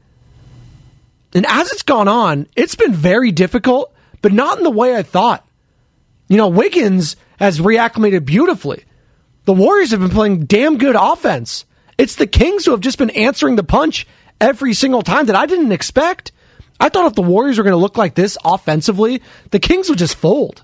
[1.34, 5.04] And as it's gone on, it's been very difficult, but not in the way I
[5.04, 5.48] thought.
[6.28, 8.84] You know, Wiggins has reacclimated beautifully.
[9.46, 11.66] The Warriors have been playing damn good offense.
[11.98, 14.06] It's the Kings who have just been answering the punch
[14.40, 16.32] every single time that I didn't expect.
[16.80, 20.00] I thought if the Warriors were going to look like this offensively, the Kings would
[20.00, 20.64] just fold.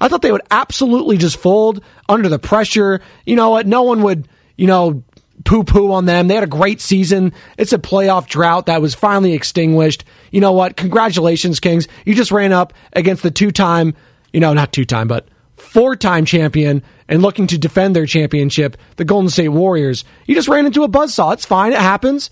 [0.00, 3.00] I thought they would absolutely just fold under the pressure.
[3.26, 3.66] You know what?
[3.66, 5.02] No one would, you know,
[5.44, 6.28] poo poo on them.
[6.28, 7.32] They had a great season.
[7.56, 10.04] It's a playoff drought that was finally extinguished.
[10.30, 10.76] You know what?
[10.76, 11.88] Congratulations, Kings.
[12.04, 13.94] You just ran up against the two time,
[14.32, 18.76] you know, not two time, but four time champion and looking to defend their championship,
[18.96, 20.04] the Golden State Warriors.
[20.26, 21.32] You just ran into a buzzsaw.
[21.32, 21.72] It's fine.
[21.72, 22.30] It happens.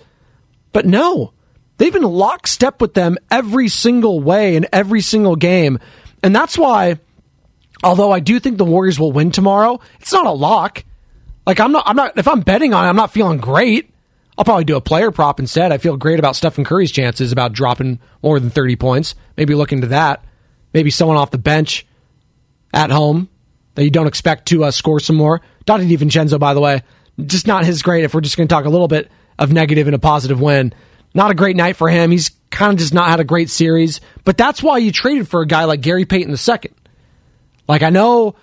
[0.73, 1.33] But no,
[1.77, 5.79] they've been lockstep with them every single way in every single game.
[6.23, 6.99] And that's why,
[7.83, 10.85] although I do think the Warriors will win tomorrow, it's not a lock.
[11.47, 13.91] Like I'm not, I'm not, if I'm betting on it, I'm not feeling great.
[14.39, 15.73] I'll probably do a player prop instead.
[15.73, 19.15] I feel great about Stephen Curry's chances about dropping more than 30 points.
[19.37, 20.25] Maybe look into that.
[20.75, 21.87] Maybe someone off the bench
[22.75, 23.29] at home
[23.77, 25.41] that you don't expect to uh, score some more.
[25.65, 26.83] Donte DiVincenzo, by the way,
[27.25, 28.05] just not his great.
[28.05, 30.75] If we're just going to talk a little bit of negative and a positive win.
[31.17, 32.11] Not a great night for him.
[32.11, 34.03] He's kind of just not had a great series.
[34.25, 36.71] But that's why you traded for a guy like Gary Payton II.
[37.67, 38.37] Like, I know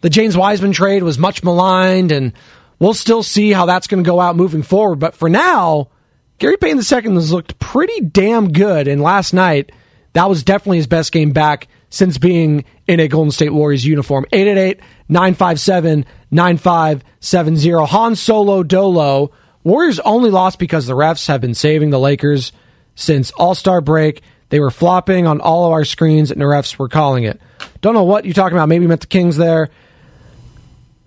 [0.00, 2.32] the James Wiseman trade was much maligned, and
[2.80, 4.96] we'll still see how that's going to go out moving forward.
[4.96, 5.90] But for now,
[6.38, 8.88] Gary Payton II has looked pretty damn good.
[8.88, 9.70] And last night,
[10.14, 14.26] that was definitely his best game back since being in a Golden State Warriors uniform.
[14.32, 17.86] 888 957 9570.
[17.86, 19.30] Han Solo Dolo
[19.66, 22.52] Warriors only lost because the refs have been saving the Lakers
[22.94, 24.22] since All Star break.
[24.48, 27.40] They were flopping on all of our screens, and the refs were calling it.
[27.80, 28.68] Don't know what you're talking about.
[28.68, 29.70] Maybe meant the Kings there.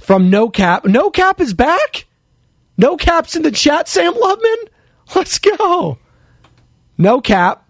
[0.02, 0.84] From No Cap.
[0.84, 2.06] No Cap is back?
[2.78, 4.68] No Cap's in the chat, Sam Lubman?
[5.16, 5.98] Let's go.
[6.98, 7.66] No Cap.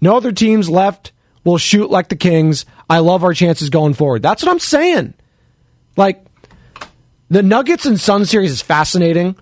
[0.00, 1.12] No other teams left
[1.44, 2.66] will shoot like the Kings.
[2.90, 4.22] I love our chances going forward.
[4.22, 5.14] That's what I'm saying.
[5.96, 6.26] Like,
[7.30, 9.36] the Nuggets and Sun series is fascinating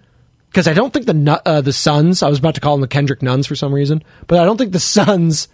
[0.55, 2.23] because I don't think the uh, the Suns.
[2.23, 4.57] I was about to call them the Kendrick Nunns for some reason, but I don't
[4.57, 5.49] think the Suns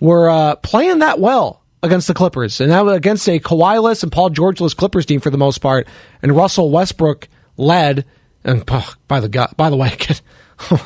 [0.00, 4.12] were uh, playing that well against the Clippers, and that was against a Kawhi-less and
[4.12, 5.88] Paul George-less Clippers team for the most part,
[6.22, 8.04] and Russell Westbrook led.
[8.44, 9.96] And oh, by the by the way,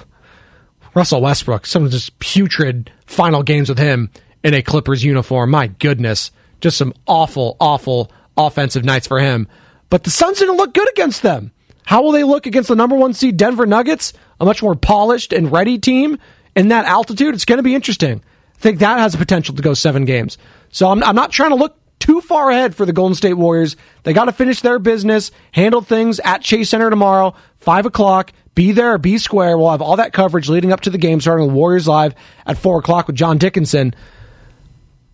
[0.95, 4.11] Russell Westbrook, some of just putrid final games with him
[4.43, 5.51] in a Clippers uniform.
[5.51, 6.31] My goodness,
[6.63, 9.47] just some awful, awful offensive nights for him.
[9.91, 11.53] But the Suns didn't look good against them.
[11.89, 15.33] How will they look against the number one seed Denver Nuggets, a much more polished
[15.33, 16.19] and ready team
[16.55, 17.33] in that altitude?
[17.33, 18.21] It's going to be interesting.
[18.57, 20.37] I think that has the potential to go seven games.
[20.71, 23.75] So I'm, I'm not trying to look too far ahead for the Golden State Warriors.
[24.03, 28.35] They got to finish their business, handle things at Chase Center tomorrow, 5 o'clock.
[28.55, 29.57] Be there, be square.
[29.57, 32.15] We'll have all that coverage leading up to the game, starting with Warriors Live
[32.45, 33.95] at 4 o'clock with John Dickinson.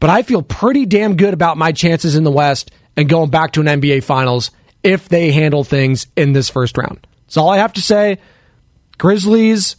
[0.01, 3.53] But I feel pretty damn good about my chances in the West and going back
[3.53, 4.51] to an NBA Finals
[4.85, 7.05] if they handle things in this first round.
[7.27, 8.19] That's all I have to say.
[8.99, 9.77] Grizzlies,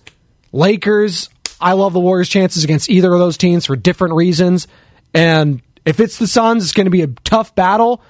[0.51, 1.29] Lakers,
[1.61, 4.67] I love the Warriors' chances against either of those teams for different reasons.
[5.13, 8.01] And if it's the Suns, it's going to be a tough battle.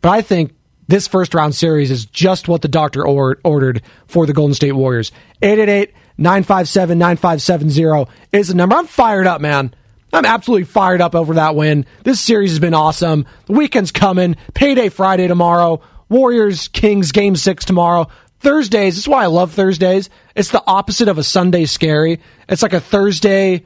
[0.00, 0.54] But I think
[0.86, 4.72] this first round series is just what the doctor or- ordered for the Golden State
[4.72, 5.12] Warriors.
[5.42, 8.76] 888 957 9570 is the number.
[8.76, 9.74] I'm fired up, man.
[10.12, 11.86] I'm absolutely fired up over that win.
[12.04, 13.26] This series has been awesome.
[13.46, 14.36] The weekend's coming.
[14.54, 15.82] Payday Friday tomorrow.
[16.14, 18.06] Warriors Kings game six tomorrow.
[18.38, 20.10] Thursdays, this is why I love Thursdays.
[20.36, 22.20] It's the opposite of a Sunday scary.
[22.48, 23.64] It's like a Thursday,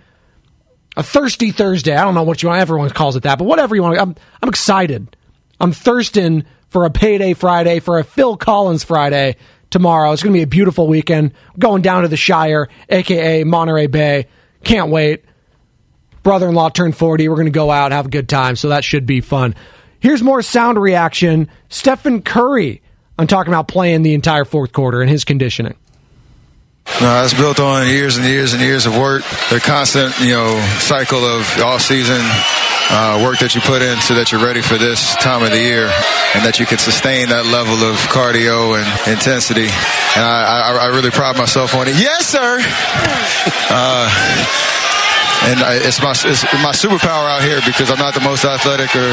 [0.97, 1.95] a thirsty Thursday.
[1.95, 2.63] I don't know what you want.
[2.63, 4.01] Everyone calls it that, but whatever you want.
[4.01, 5.15] I'm, I'm excited.
[5.61, 9.37] I'm thirsting for a payday Friday, for a Phil Collins Friday
[9.69, 10.13] tomorrow.
[10.13, 11.35] It's going to be a beautiful weekend.
[11.59, 14.27] Going down to the Shire, aka Monterey Bay.
[14.65, 15.27] Can't wait.
[16.23, 17.29] Brother in law turned 40.
[17.29, 18.57] We're going to go out, have a good time.
[18.57, 19.55] So that should be fun.
[20.01, 21.49] Here's more sound reaction.
[21.69, 22.83] Stephen Curry.
[23.19, 25.75] I'm talking about playing the entire fourth quarter and his conditioning.
[27.01, 29.23] No, it's built on years and years and years of work.
[29.51, 32.19] The constant, you know, cycle of off season
[32.91, 35.61] uh, work that you put in so that you're ready for this time of the
[35.61, 35.87] year
[36.35, 39.69] and that you can sustain that level of cardio and intensity.
[40.17, 41.95] And I, I, I really pride myself on it.
[41.95, 42.59] Yes, sir.
[43.71, 44.09] Uh,
[45.45, 48.95] and I, it's my it's my superpower out here because I'm not the most athletic
[48.97, 49.09] or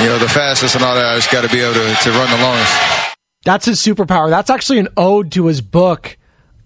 [0.00, 1.04] you know the fastest and all that.
[1.04, 3.16] I just got to be able to, to run the longest.
[3.44, 4.30] That's his superpower.
[4.30, 6.16] That's actually an ode to his book.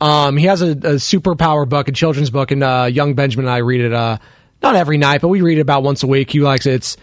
[0.00, 3.54] Um, he has a, a, superpower book, a children's book, and uh, young Benjamin and
[3.54, 3.94] I read it.
[3.94, 4.18] Uh,
[4.62, 6.30] not every night, but we read it about once a week.
[6.30, 6.74] He likes it.
[6.74, 6.96] It's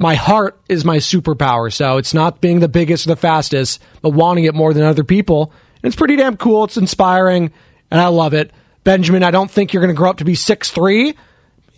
[0.00, 4.10] my heart is my superpower, so it's not being the biggest or the fastest, but
[4.10, 5.52] wanting it more than other people.
[5.82, 6.64] And it's pretty damn cool.
[6.64, 7.52] It's inspiring,
[7.90, 8.50] and I love it.
[8.86, 11.16] Benjamin, I don't think you're going to grow up to be six three.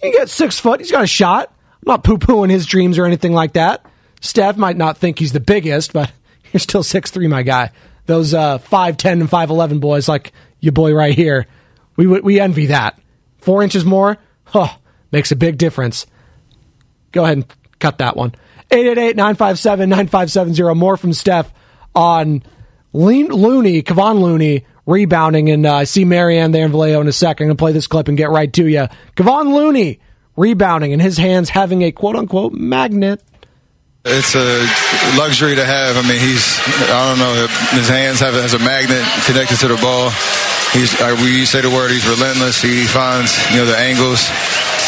[0.02, 0.78] He gets six foot.
[0.78, 1.48] He's got a shot.
[1.48, 3.82] I'm not poo pooing his dreams or anything like that.
[4.20, 6.12] Steph might not think he's the biggest, but
[6.52, 7.70] you're still six three, my guy.
[8.04, 11.46] Those uh, 5'10 and 5'11 boys, like your boy right here,
[11.96, 13.00] we, we envy that.
[13.38, 14.68] Four inches more, huh,
[15.11, 16.06] makes a big difference.
[17.12, 18.34] Go ahead and cut that one.
[18.70, 20.74] 888 957 9570.
[20.78, 21.50] More from Steph
[21.94, 22.42] on
[22.92, 25.51] Looney, Kevon Looney, rebounding.
[25.51, 27.45] And uh, I see Marianne there in Vallejo in a second.
[27.45, 28.89] I'm going to play this clip and get right to you.
[29.16, 30.01] Kevon Looney
[30.34, 33.22] rebounding and his hands having a quote unquote magnet.
[34.05, 34.64] It's a
[35.18, 35.97] luxury to have.
[35.99, 36.59] I mean, he's,
[36.89, 40.09] I don't know, his hands have has a magnet connected to the ball.
[40.72, 42.62] He's, we say the word, he's relentless.
[42.62, 44.24] He finds, you know, the angles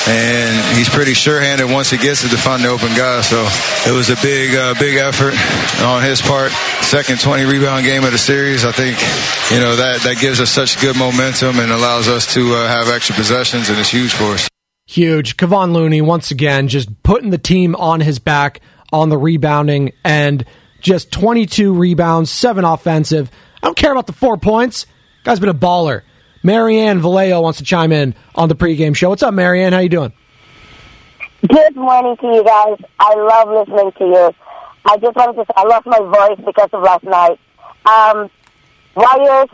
[0.09, 3.21] and he's pretty sure-handed once he gets it to find the open guy.
[3.21, 3.47] So
[3.87, 5.35] it was a big, uh, big effort
[5.83, 6.53] on his part.
[6.83, 8.65] Second 20 rebound game of the series.
[8.65, 8.99] I think
[9.51, 12.89] you know that that gives us such good momentum and allows us to uh, have
[12.89, 14.49] extra possessions, and it's huge for us.
[14.87, 15.37] Huge.
[15.37, 18.61] Kevon Looney once again just putting the team on his back
[18.93, 20.45] on the rebounding and
[20.81, 23.31] just 22 rebounds, seven offensive.
[23.63, 24.87] I don't care about the four points.
[25.23, 26.03] Guy's been a baller.
[26.43, 29.11] Marianne Vallejo wants to chime in on the pregame show.
[29.11, 29.73] What's up, Marianne?
[29.73, 30.13] How you doing?
[31.47, 32.79] Good morning to you guys.
[32.99, 34.35] I love listening to you.
[34.87, 37.39] I just wanted to say I lost my voice because of last night.
[37.85, 38.31] Um,
[38.95, 39.49] Warriors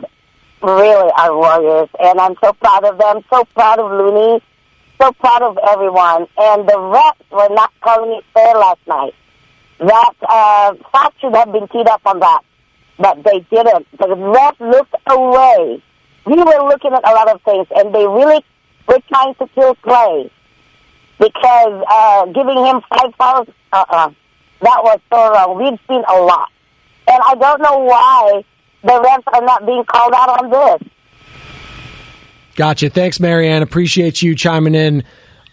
[0.61, 3.23] really are Warriors, and I'm so proud of them.
[3.29, 4.41] So proud of Looney.
[4.99, 6.27] So proud of everyone.
[6.37, 9.13] And the refs were not calling it fair last night.
[9.79, 12.41] That uh, Fox should have been teed up on that,
[12.97, 13.87] but they didn't.
[13.97, 15.83] The refs looked away
[16.27, 18.43] we were looking at a lot of things, and they really
[18.87, 20.29] were trying to kill Klay
[21.19, 24.09] because uh, giving him five fouls, uh-uh,
[24.61, 25.57] that was so wrong.
[25.57, 26.49] We've seen a lot.
[27.09, 28.43] And I don't know why
[28.83, 30.89] the refs are not being called out on this.
[32.55, 32.89] Gotcha.
[32.89, 33.61] Thanks, Marianne.
[33.61, 35.03] Appreciate you chiming in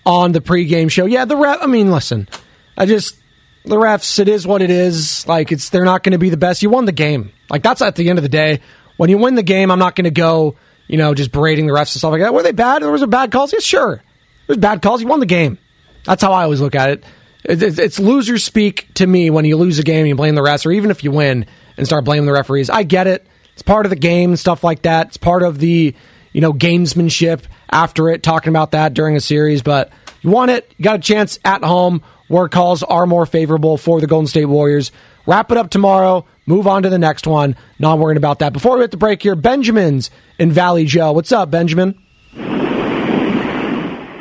[0.05, 1.07] on the pregame show.
[1.07, 1.59] Yeah, the ref.
[1.61, 2.29] I mean, listen,
[2.77, 3.17] I just
[3.65, 4.19] the refs.
[4.19, 5.27] It is what it is.
[5.27, 6.63] Like it's they're not going to be the best.
[6.63, 7.31] You won the game.
[7.51, 8.61] Like that's at the end of the day.
[8.97, 11.73] When you win the game, I'm not going to go you know, just berating the
[11.73, 12.35] refs and stuff like that.
[12.35, 12.83] Were they bad?
[12.83, 13.53] There was a bad calls.
[13.53, 14.03] Yeah, sure.
[14.47, 15.01] There's bad calls.
[15.01, 15.59] You won the game.
[16.05, 17.05] That's how I always look at it.
[17.45, 20.65] It's loser speak to me when you lose a game and you blame the refs,
[20.65, 22.71] or even if you win and start blaming the referees.
[22.71, 23.27] I get it.
[23.53, 25.09] It's part of the game and stuff like that.
[25.09, 25.95] It's part of the,
[26.33, 29.63] you know, gamesmanship after it, talking about that during a series.
[29.63, 29.93] But
[30.23, 30.73] you won it.
[30.77, 34.47] You got a chance at home where calls are more favorable for the Golden State
[34.47, 34.91] Warriors.
[35.27, 36.27] Wrap it up tomorrow.
[36.47, 37.57] Move on to the next one.
[37.79, 38.53] Not worrying about that.
[38.53, 41.13] Before we hit the break here, Benjamin's in Valley Joe.
[41.13, 41.99] What's up, Benjamin?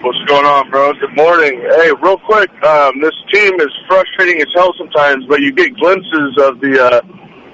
[0.02, 0.94] What's going on, bro?
[0.94, 1.60] Good morning.
[1.62, 6.38] Hey, real quick, um, this team is frustrating as hell sometimes, but you get glimpses
[6.40, 7.02] of the uh,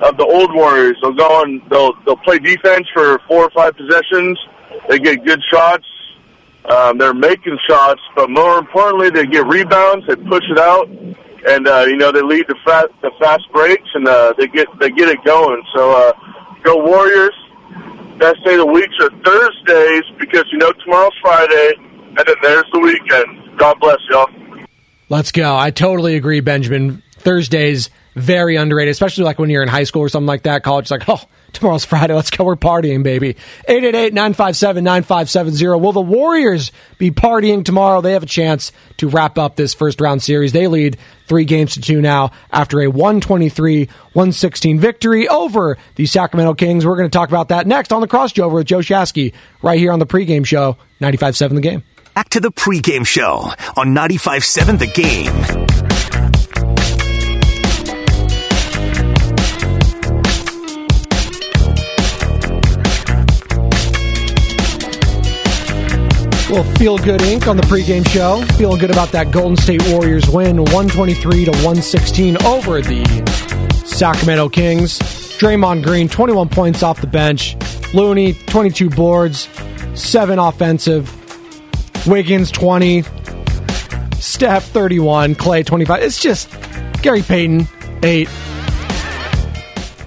[0.08, 0.98] of the old Warriors.
[1.02, 4.40] They'll go on, they'll they'll play defense for four or five possessions.
[4.88, 5.86] They get good shots.
[6.70, 10.06] Um, they're making shots, but more importantly, they get rebounds.
[10.08, 10.88] They push it out
[11.48, 14.68] and uh, you know they lead the fast the fast breaks, and uh, they get
[14.80, 15.64] they get it going.
[15.76, 16.14] So uh,
[16.64, 17.36] go Warriors!
[18.18, 22.66] Best day of the weeks are Thursdays because you know tomorrow's Friday, and then there's
[22.74, 23.58] the weekend.
[23.58, 24.30] God bless y'all.
[25.10, 25.56] Let's go.
[25.56, 27.02] I totally agree, Benjamin.
[27.18, 30.64] Thursdays very underrated, especially like when you're in high school or something like that.
[30.64, 31.22] College, it's like, oh,
[31.54, 32.14] tomorrow's Friday.
[32.14, 32.44] Let's go.
[32.44, 33.36] We're partying, baby.
[33.68, 35.82] 888-957-9570.
[35.82, 38.02] Will the Warriors be partying tomorrow?
[38.02, 40.52] They have a chance to wrap up this first round series.
[40.52, 40.98] They lead
[41.28, 46.86] three games to two now after a 123-116 victory over the Sacramento Kings.
[46.86, 49.92] We're going to talk about that next on the crossover with Joe Shasky right here
[49.92, 51.84] on the pregame show, 95.7 The Game.
[52.16, 55.69] Back to the pregame show on 95.7 The Game.
[66.50, 68.44] Well, feel good ink on the pregame show.
[68.58, 73.06] Feeling good about that Golden State Warriors win, 123 to 116 over the
[73.86, 74.98] Sacramento Kings.
[74.98, 77.56] Draymond Green, 21 points off the bench.
[77.94, 79.48] Looney, 22 boards,
[79.94, 81.16] 7 offensive.
[82.08, 83.04] Wiggins, 20.
[84.14, 85.36] Steph, 31.
[85.36, 86.02] Klay, 25.
[86.02, 86.50] It's just
[87.04, 87.68] Gary Payton,
[88.02, 88.28] 8.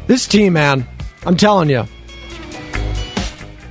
[0.09, 0.89] This team, man,
[1.25, 1.85] I'm telling you,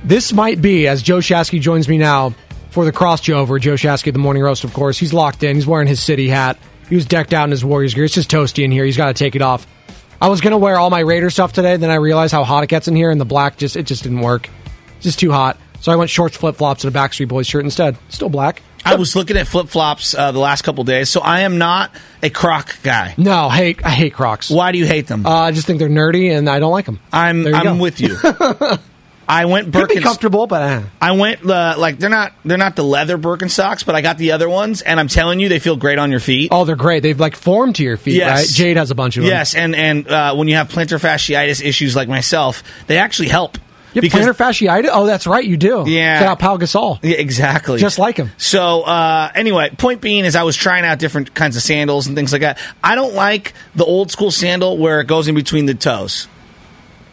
[0.04, 2.34] this might be, as Joe Shasky joins me now
[2.72, 4.98] for the crossover, Joe Shasky, the morning roast, of course.
[4.98, 5.56] He's locked in.
[5.56, 6.58] He's wearing his city hat.
[6.88, 8.04] He was decked out in his Warriors gear.
[8.04, 8.84] It's just toasty in here.
[8.84, 9.66] He's got to take it off.
[10.20, 12.64] I was going to wear all my Raider stuff today, then I realized how hot
[12.64, 14.48] it gets in here, and the black just it just didn't work.
[14.96, 15.58] It's just too hot.
[15.80, 17.98] So I went shorts, flip flops, and a Backstreet Boys shirt instead.
[18.08, 18.62] Still black.
[18.84, 21.94] I was looking at flip flops uh, the last couple days, so I am not
[22.22, 23.14] a Croc guy.
[23.16, 24.50] No, hate I hate Crocs.
[24.50, 25.26] Why do you hate them?
[25.26, 27.00] Uh, I just think they're nerdy, and I don't like them.
[27.12, 27.76] I'm I'm go.
[27.76, 28.16] with you.
[29.32, 32.76] I went Could be comfortable, but uh, I went uh, like they're not they're not
[32.76, 35.76] the leather Birkenstocks, but I got the other ones, and I'm telling you, they feel
[35.76, 36.50] great on your feet.
[36.52, 37.02] oh, they're great.
[37.02, 38.38] They've like formed to your feet, Yes.
[38.40, 38.48] right?
[38.48, 39.30] Jade has a bunch of them.
[39.30, 43.56] Yes, and and uh, when you have plantar fasciitis issues like myself, they actually help.
[43.94, 44.88] You have plantar fasciitis?
[44.92, 45.84] Oh, that's right, you do.
[45.86, 46.20] Yeah.
[46.20, 46.98] Shout out Gasol.
[47.02, 47.78] Yeah, exactly.
[47.78, 48.30] Just like him.
[48.38, 52.16] So uh, anyway, point being is I was trying out different kinds of sandals and
[52.16, 52.58] things like that.
[52.82, 56.26] I don't like the old school sandal where it goes in between the toes.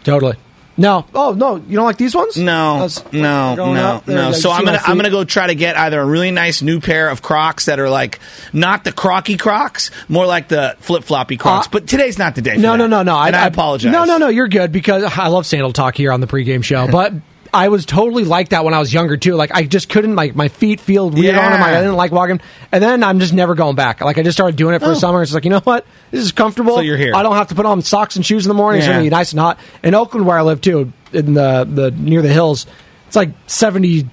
[0.04, 0.36] Totally.
[0.80, 1.06] No.
[1.14, 2.38] Oh no, you don't like these ones?
[2.38, 4.26] No, That's- no, going no, there, no.
[4.30, 5.04] like, So see I'm my gonna I'm feet?
[5.04, 7.90] gonna go try to get either a really nice new pair of Crocs that are
[7.90, 8.20] like
[8.54, 11.68] not the Crocky Crocs, more like the flip floppy Crocs.
[11.68, 12.54] but today's not the day.
[12.54, 12.78] For Uh, No, that.
[12.78, 13.20] no, no, no.
[13.20, 13.92] And I, apologize.
[13.92, 14.30] No, no, no.
[14.30, 17.14] You're good because I love sandal talk here on the pregame show, but.
[17.54, 19.36] I was totally like that when I was younger too.
[19.36, 21.62] Like I just couldn't like my feet feel weird on them.
[21.62, 22.42] Like, I didn't like walking,
[22.72, 24.02] and then I'm just never going back.
[24.02, 24.92] Like I just started doing it for Oh.
[24.92, 25.22] a summer.
[25.24, 26.76] It's like you know what, this is comfortable.
[26.76, 27.16] So you're here.
[27.16, 28.80] I don't have to put on socks and shoes in the morning.
[28.80, 29.60] It's gonna be nice and hot.
[29.84, 32.66] In Oakland, where I live too, in the the near the hills,
[33.08, 34.08] it's like 70,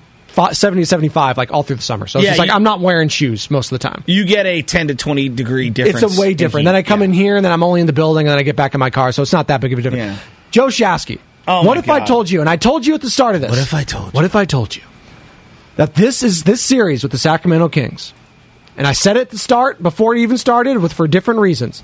[0.52, 2.06] 70 75 like all through the summer.
[2.06, 4.02] So it's Yeah, just like you- I'm not wearing shoes most of the time.
[4.06, 6.02] You get a 10 to 20 degree difference.
[6.02, 6.62] It's a way different.
[6.62, 6.66] heat.
[6.66, 8.42] Then I come in here, and then I'm only in the building, and then I
[8.42, 10.12] get back in my car, so it's not that big of a difference.
[10.12, 10.18] Yeah.
[10.50, 11.18] Joe Shasky.
[11.48, 13.40] Oh, what my if I told you, and I told you at the start of
[13.40, 13.50] this?
[13.50, 14.10] What if I told you?
[14.12, 14.82] What if I told you
[15.76, 18.12] that this is this series with the Sacramento Kings,
[18.76, 21.82] and I said it at the start before it even started, with for different reasons.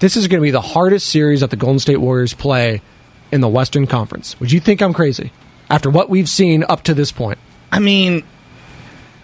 [0.00, 2.82] This is going to be the hardest series that the Golden State Warriors play
[3.30, 4.38] in the Western Conference.
[4.40, 5.32] Would you think I'm crazy
[5.70, 7.38] after what we've seen up to this point?
[7.70, 8.24] I mean,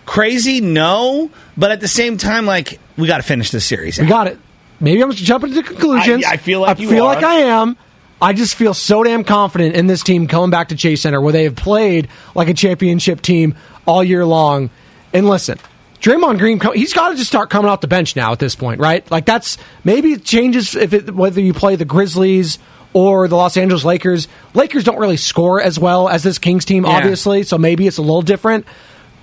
[0.07, 3.99] crazy, no, but at the same time, like we got to finish this series.
[3.99, 4.39] We got it.
[4.81, 6.25] Maybe I'm just jumping to conclusions.
[6.25, 7.15] I- I feel like I you feel are.
[7.15, 7.77] like I am.
[8.21, 11.33] I just feel so damn confident in this team coming back to Chase Center where
[11.33, 13.55] they have played like a championship team
[13.87, 14.71] all year long.
[15.13, 15.59] And listen,
[16.01, 18.81] Draymond Green, he's got to just start coming off the bench now at this point,
[18.81, 19.09] right?
[19.11, 22.59] Like that's maybe it changes if it, whether you play the Grizzlies
[22.93, 24.27] or the Los Angeles Lakers.
[24.55, 26.93] Lakers don't really score as well as this Kings team, Yeah.
[26.97, 28.67] obviously, so maybe it's a little different.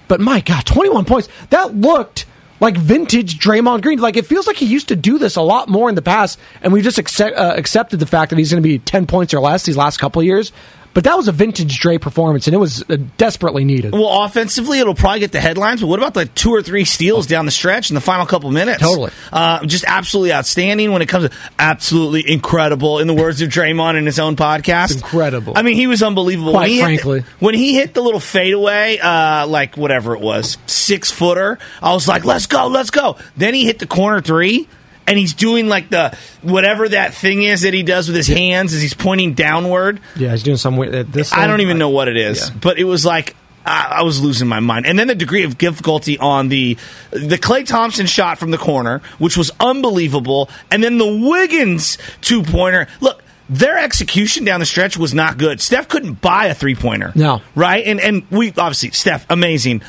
[0.08, 1.28] But my God, 21 points.
[1.50, 2.26] That looked
[2.60, 4.00] like vintage Draymond Green.
[4.00, 6.40] Like it feels like he used to do this a lot more in the past,
[6.62, 9.34] and we just accept, uh, accepted the fact that he's going to be 10 points
[9.34, 10.52] or less these last couple years.
[10.96, 13.92] But that was a vintage Dre performance, and it was uh, desperately needed.
[13.92, 17.28] Well, offensively, it'll probably get the headlines, but what about the two or three steals
[17.28, 18.80] down the stretch in the final couple minutes?
[18.80, 19.12] Totally.
[19.32, 23.98] Uh, just absolutely outstanding when it comes to absolutely incredible, in the words of Draymond
[23.98, 24.96] in his own podcast.
[24.96, 25.52] incredible.
[25.58, 26.54] I mean, he was unbelievable.
[26.54, 27.20] Quite when he frankly.
[27.20, 31.94] Hit when he hit the little fadeaway, uh, like whatever it was, six footer, I
[31.94, 33.18] was like, let's go, let's go.
[33.36, 34.70] Then he hit the corner three.
[35.08, 38.74] And he's doing like the whatever that thing is that he does with his hands
[38.74, 40.00] as he's pointing downward.
[40.16, 40.96] Yeah, he's doing some weird.
[40.96, 42.56] uh, This I don't even know what it is, Yeah.
[42.60, 43.36] but it was like
[43.68, 44.86] I, I was losing my mind.
[44.88, 46.78] And then the degree of difficulty on the
[47.12, 52.42] the Klay Thompson shot from the corner, which was unbelievable, and then the Wiggins two
[52.44, 52.88] pointer.
[53.00, 53.22] Look.
[53.48, 55.62] Their execution down the stretch was not good.
[55.62, 57.12] Steph couldn't buy a three pointer.
[57.14, 57.44] No.
[57.54, 57.86] Right?
[57.86, 59.84] And and we obviously Steph, amazing.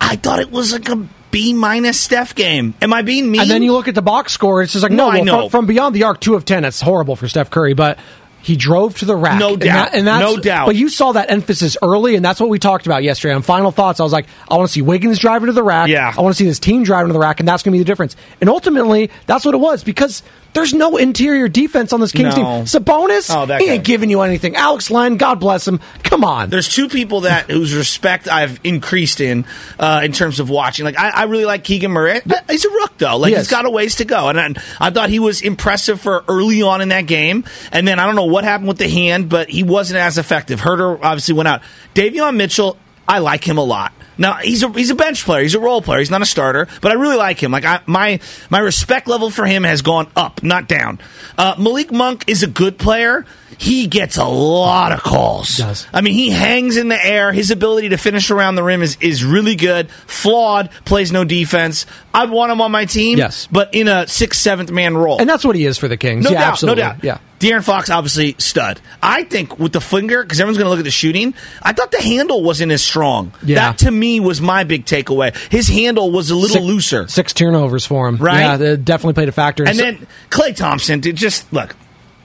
[0.00, 2.74] I thought it was like a B minus Steph game.
[2.80, 3.40] Am I being mean?
[3.42, 5.40] And then you look at the box score, it's just like, No, no, I know.
[5.42, 7.74] From, from beyond the arc, two of 10, that's horrible for Steph Curry.
[7.74, 7.98] But
[8.42, 9.38] He drove to the rack.
[9.38, 9.90] No And doubt.
[9.92, 10.66] and that's, No doubt.
[10.66, 13.34] But you saw that emphasis early, and that's what we talked about yesterday.
[13.34, 15.88] On final thoughts, I was like, I want to see Wiggins driving to the rack.
[15.88, 16.12] Yeah.
[16.16, 17.80] I want to see this team driving to the rack, and that's going to be
[17.80, 18.16] the difference.
[18.40, 20.22] And ultimately, that's what it was because
[20.52, 22.42] there's no interior defense on this Kings No.
[22.64, 22.64] team.
[22.64, 23.74] Sabonis, Oh, that he guy.
[23.74, 24.56] ain't giving you anything.
[24.56, 25.78] Alex Len, God bless him.
[26.02, 26.50] Come on.
[26.50, 29.44] There's two people that whose respect I've increased in
[29.78, 30.84] uh, in terms of watching.
[30.84, 32.20] Like I, I really like Keegan Murray.
[32.48, 33.16] He's a rook though.
[33.18, 33.42] Like Yes.
[33.42, 36.62] he's got a ways to go, and I, I thought he was impressive for early
[36.62, 37.44] on in that game.
[37.70, 40.60] And then I don't know what happened with the hand, but he wasn't as effective.
[40.60, 41.62] Huerter obviously went out.
[41.94, 42.76] Davion Mitchell,
[43.06, 43.92] I like him a lot.
[44.18, 45.42] Now he's a he's a bench player.
[45.42, 45.98] He's a role player.
[45.98, 47.50] He's not a starter, but I really like him.
[47.50, 48.20] Like I, my
[48.50, 51.00] my respect level for him has gone up, not down.
[51.38, 53.24] Uh, Malik Monk is a good player.
[53.56, 55.56] He gets a lot of calls.
[55.56, 55.86] does.
[55.92, 57.32] I mean, he hangs in the air.
[57.32, 59.90] His ability to finish around the rim is, is really good.
[59.90, 61.84] Flawed, plays no defense.
[62.14, 63.18] I'd want him on my team.
[63.18, 63.48] Yes.
[63.50, 65.18] But in a sixth, seventh man role.
[65.18, 66.24] and that's what he is for the Kings.
[66.24, 66.82] no yeah, doubt, absolutely.
[66.82, 67.04] no doubt.
[67.04, 67.18] Yeah.
[67.40, 68.80] De'Aaron Fox, obviously, stud.
[69.02, 71.90] I think with the finger, because everyone's going to look at the shooting, I thought
[71.90, 73.32] the handle wasn't as strong.
[73.42, 73.54] Yeah.
[73.56, 75.34] That, to me, was my big takeaway.
[75.50, 77.08] His handle was a little Six- looser.
[77.08, 78.18] Six turnovers for him.
[78.18, 78.40] Right?
[78.40, 79.66] Yeah, that definitely played a factor.
[79.66, 81.74] And So- then Klay Thompson, did just look.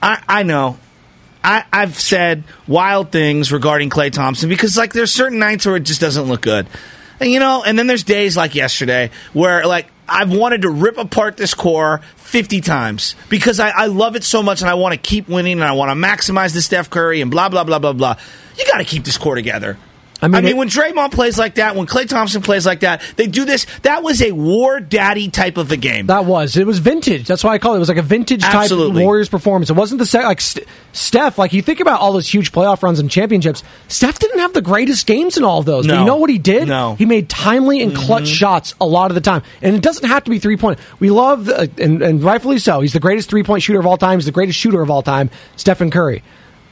[0.02, 0.76] I, I know.
[1.42, 5.84] I, I've said wild things regarding Klay Thompson because like there's certain nights where it
[5.84, 6.66] just doesn't look good,
[7.20, 10.98] and you know, and then there's days like yesterday where like I've wanted to rip
[10.98, 14.92] apart this core 50 times because I, I love it so much and I want
[14.94, 17.78] to keep winning and I want to maximize the Steph Curry and blah blah blah
[17.78, 18.16] blah blah.
[18.56, 19.78] You got to keep this core together.
[20.34, 23.26] I mean, it- when Draymond plays like that, when Klay Thompson plays like that, they
[23.26, 23.66] do this.
[23.82, 26.06] That was a war daddy type of a game.
[26.06, 26.56] That was.
[26.56, 27.26] It was vintage.
[27.26, 27.76] That's why I call it.
[27.76, 29.02] It was like a vintage type Absolutely.
[29.02, 29.70] Warriors performance.
[29.70, 31.38] It wasn't the se- like St- Steph.
[31.38, 33.62] Like you think about all those huge playoff runs and championships.
[33.88, 35.86] Steph didn't have the greatest games in all of those.
[35.86, 36.68] But you know what he did?
[36.68, 36.94] No.
[36.96, 39.42] He made timely and clutch shots a lot of the time.
[39.62, 40.78] And it doesn't have to be three point.
[40.98, 42.80] We love uh, and, and rightfully so.
[42.80, 44.18] He's the greatest three point shooter of all time.
[44.18, 45.30] He's the greatest shooter of all time.
[45.56, 46.22] Stephen Curry.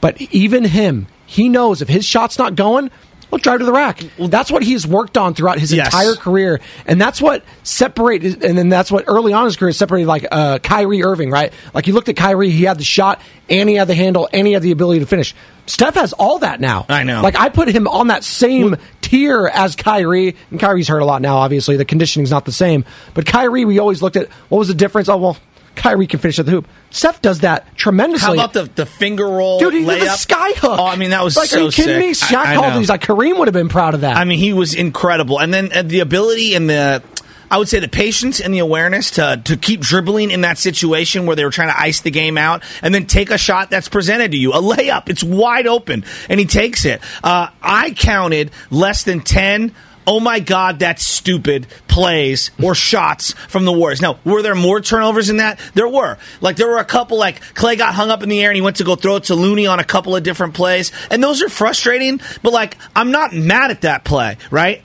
[0.01, 2.91] But even him, he knows if his shot's not going.
[3.29, 4.01] He'll drive to the rack.
[4.17, 5.87] Well, that's what he's worked on throughout his Yes.
[5.87, 8.43] entire career, and that's what separated.
[8.43, 11.51] And then that's what early on in his career separated like uh, Kyrie Irving, right?
[11.73, 13.19] Like you looked at Kyrie, he had the shot,
[13.49, 15.35] and he had the handle, and he had the ability to finish.
[15.67, 16.85] Steph has all that now.
[16.87, 17.21] I know.
[17.21, 21.21] Like I put him on that same tier as Kyrie, and Kyrie's hurt a lot
[21.21, 21.37] now.
[21.37, 22.85] Obviously, the conditioning's not the same.
[23.15, 25.09] But Kyrie, we always looked at what was the difference.
[25.09, 25.37] Oh well,
[25.75, 26.67] Kyrie can finish at the hoop.
[26.89, 28.25] Steph does that tremendously.
[28.25, 30.79] How about the the finger roll Dude, he did the sky hook.
[30.79, 32.13] Oh, I mean that was like, so are you kidding me?
[32.13, 32.29] sick.
[32.29, 32.79] Shaq I- I called know.
[32.79, 34.17] these like Kareem would have been proud of that.
[34.17, 37.03] I mean, he was incredible, and then uh, the ability and the.
[37.51, 41.27] I would say the patience and the awareness to to keep dribbling in that situation
[41.27, 43.87] where they were trying to ice the game out, and then take a shot that's
[43.87, 45.09] presented to you, a layup.
[45.09, 47.01] It's wide open, and he takes it.
[47.23, 49.73] Uh, I counted less than ten.
[50.07, 54.01] Oh my God, that's stupid plays or shots from the Warriors.
[54.01, 55.59] Now, were there more turnovers than that?
[55.73, 56.17] There were.
[56.41, 58.61] Like, there were a couple, like, Klay got hung up in the air and he
[58.61, 60.91] went to go throw it to Looney on a couple of different plays.
[61.09, 64.83] And those are frustrating, but, like, I'm not mad at that play, right?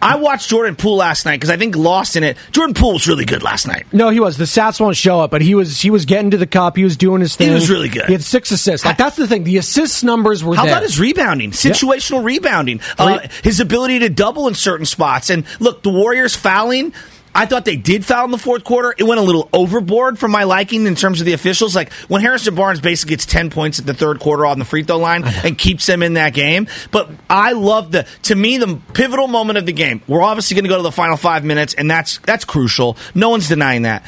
[0.00, 2.36] I watched Jordan Poole last night because I think lost in it.
[2.52, 3.86] Jordan Poole was really good last night.
[3.92, 4.36] No, he was.
[4.36, 6.76] The stats won't show up, but he was he was getting to the cup.
[6.76, 7.48] He was doing his thing.
[7.48, 8.06] He was really good.
[8.06, 8.84] He had six assists.
[8.84, 9.44] Like that's the thing.
[9.44, 10.72] The assist numbers were How there.
[10.72, 11.50] about his rebounding?
[11.50, 12.80] Situational rebounding.
[12.98, 15.30] Uh, his ability to double in certain spots.
[15.30, 16.92] And look, the Warriors fouling.
[17.34, 18.94] I thought they did foul in the fourth quarter.
[18.96, 21.74] It went a little overboard for my liking in terms of the officials.
[21.76, 24.82] Like when Harrison Barnes basically gets 10 points at the third quarter on the free
[24.82, 26.66] throw line and keeps them in that game.
[26.90, 30.02] But I love the, to me, the pivotal moment of the game.
[30.06, 32.96] We're obviously going to go to the final five minutes, and that's, that's crucial.
[33.14, 34.04] No one's denying that.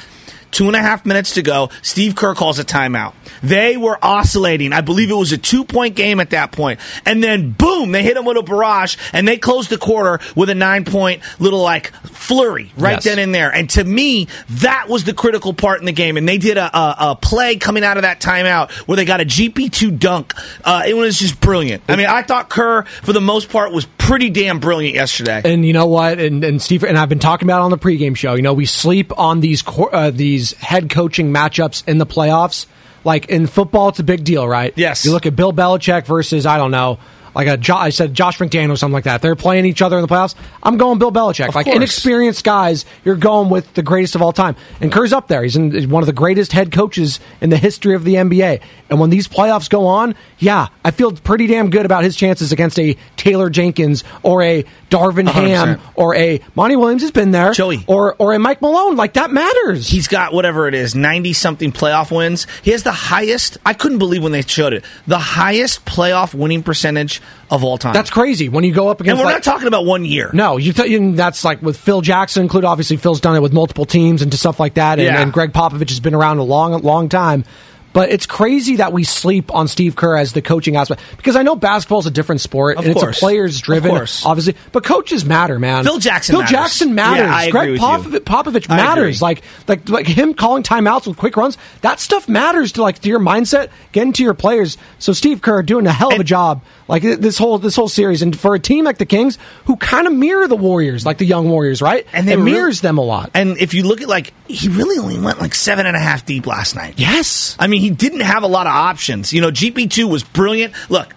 [0.51, 1.71] Two and a half minutes to go.
[1.83, 3.15] Steve Kerr calls a timeout.
[3.43, 4.73] They were oscillating.
[4.73, 6.81] I believe it was a two point game at that point.
[7.07, 10.51] And then boom, they hit him with a barrage and they closed the quarter with
[10.51, 13.05] a nine point little like flurry right Yes.
[13.05, 13.51] then and there.
[13.55, 16.17] And to me, that was the critical part in the game.
[16.17, 19.21] And they did a, a, a play coming out of that timeout where they got
[19.21, 20.35] a GP2 dunk.
[20.65, 21.83] Uh, it was just brilliant.
[21.89, 25.41] I mean, I thought Kerr, for the most part, was pretty damn brilliant yesterday.
[25.45, 26.19] And you know what?
[26.19, 28.35] And and Steve and I've been talking about on the pregame show.
[28.35, 32.67] You know, we sleep on these uh, these head coaching matchups in the playoffs.
[33.05, 34.75] Like in football, it's a big deal, right?
[34.77, 35.05] Yes.
[35.05, 36.99] You look at Bill Belichick versus I don't know,
[37.35, 39.23] like a jo- I said Josh McDaniel or something like that.
[39.23, 40.35] They're playing each other in the playoffs.
[40.63, 41.49] I'm going Bill Belichick.
[41.49, 41.77] Of like course.
[41.77, 44.57] inexperienced guys, you're going with the greatest of all time.
[44.81, 45.43] And Kerr's up there.
[45.43, 48.61] He's, in, he's one of the greatest head coaches in the history of the NBA.
[48.89, 52.53] And when these playoffs go on, yeah, I feel pretty damn good about his chances
[52.53, 55.33] against a Taylor Jenkins or a Darvin 100%.
[55.33, 57.85] Ham or a Monty Williams has been there, Joey.
[57.87, 58.97] or or a Mike Malone.
[58.97, 59.89] Like that matters.
[59.89, 62.47] He's got whatever it is, 90 something playoff wins.
[62.63, 66.63] He has the highest, I couldn't believe when they showed it, the highest playoff winning
[66.65, 67.93] percentage of all time.
[67.93, 70.31] That's crazy when you go up and we're like- not talking about one year.
[70.33, 72.67] No, you th- you- that's like with Phil Jackson included.
[72.67, 74.99] Obviously, Phil's done it with multiple teams and to stuff like that.
[74.99, 75.21] And, Yeah.
[75.21, 77.45] and Gregg Popovich has been around a long, long time.
[77.93, 81.43] But it's crazy that we sleep on Steve Kerr as the coaching aspect because I
[81.43, 83.09] know basketball's a different sport Of and course.
[83.09, 83.91] it's a players driven,
[84.25, 84.55] obviously.
[84.71, 85.83] But coaches matter, man.
[85.83, 86.51] Phil Jackson Phil matters.
[86.53, 87.47] Jackson matters.
[87.47, 88.21] Yeah, Gregg Popovich.
[88.21, 89.21] Popovich matters.
[89.21, 91.59] Like like like him calling timeouts with quick runs.
[91.81, 94.77] That stuff matters to like to your mindset, getting to your players.
[95.01, 96.63] So Steve Kerr doing a hell of a job.
[96.87, 100.07] Like this whole this whole series, and for a team like the Kings, who kind
[100.07, 102.07] of mirror the Warriors, like the young Warriors, right?
[102.13, 103.31] And they it really- mirrors them a lot.
[103.35, 106.25] And if you look at like he really only went like seven and a half
[106.27, 106.95] deep last night.
[106.97, 107.57] Yes.
[107.59, 109.33] I mean he didn't have a lot of options.
[109.33, 110.75] You know, GP two was brilliant.
[110.89, 111.15] Look,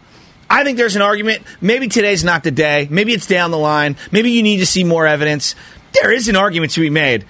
[0.50, 1.44] I think there's an argument.
[1.62, 2.88] Maybe today's not the day.
[2.90, 3.96] Maybe it's down the line.
[4.12, 5.56] Maybe you need to see more evidence.
[5.94, 7.26] There is an argument to be made.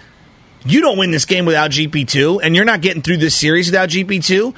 [0.65, 3.67] You don't win this game without GP two, and you're not getting through this series
[3.67, 4.53] without GP two.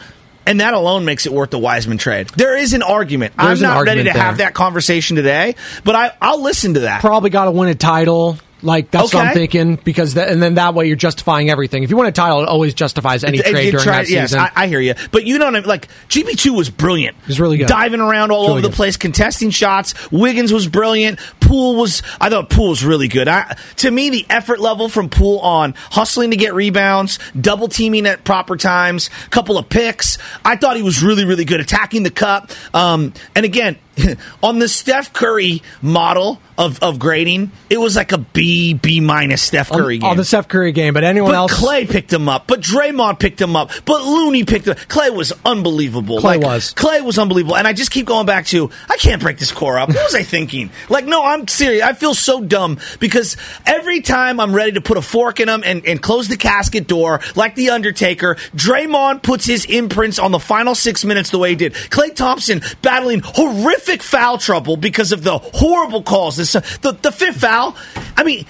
[0.48, 2.30] And that alone makes it worth the Wiseman trade.
[2.30, 3.36] There is an argument.
[3.36, 6.82] There's I'm not ready argument to have that conversation today, but I, I'll listen to
[6.82, 7.02] that.
[7.02, 8.38] Probably got to win a title.
[8.66, 11.84] Like that's what I'm thinking because that, and then that way you're justifying everything.
[11.84, 14.06] If you win a title, it always justifies any It- it- trade it during tried-
[14.06, 14.40] that yes, season.
[14.40, 14.96] I, I hear you.
[15.12, 15.68] But you know what I mean?
[15.70, 17.16] Like, GP2 was brilliant.
[17.28, 17.68] He's really good.
[17.68, 18.76] Diving around all He's over really the good.
[18.76, 19.94] place, contesting shots.
[20.12, 21.20] Wiggins was brilliant.
[21.40, 23.28] Poole was, I thought Poole was really good.
[23.28, 28.08] I, to me, the effort level from Poole on hustling to get rebounds, double teaming
[28.08, 30.18] at proper times, couple of picks.
[30.44, 32.50] I thought he was really, really good attacking the cup.
[32.74, 33.78] Um, and again,
[34.44, 39.42] on the Steph Curry model of, of grading, it was like a B, B minus
[39.42, 40.10] Steph on, Curry game.
[40.10, 41.54] on the Steph Curry game, but anyone But else?
[41.54, 42.48] Klay picked him up.
[42.48, 43.72] But Draymond picked him up.
[43.86, 44.76] But Looney picked him.
[44.76, 46.18] Klay was unbelievable.
[46.20, 46.74] Klay Like, was.
[46.74, 47.56] Klay was unbelievable.
[47.58, 49.90] And I just keep going back to I can't break this core up.
[49.90, 50.70] What was I thinking?
[50.90, 51.84] Like, no, I'm serious.
[51.84, 55.64] I feel so dumb because every time I'm ready to put a fork in him
[55.66, 60.40] and, and close the casket door, like the Undertaker, Draymond puts his imprints on the
[60.40, 61.74] final six minutes the way he did.
[61.74, 66.38] Klay Thompson battling horrific foul trouble because of the horrible calls.
[66.38, 67.76] This the the fifth foul.
[68.18, 68.46] I mean.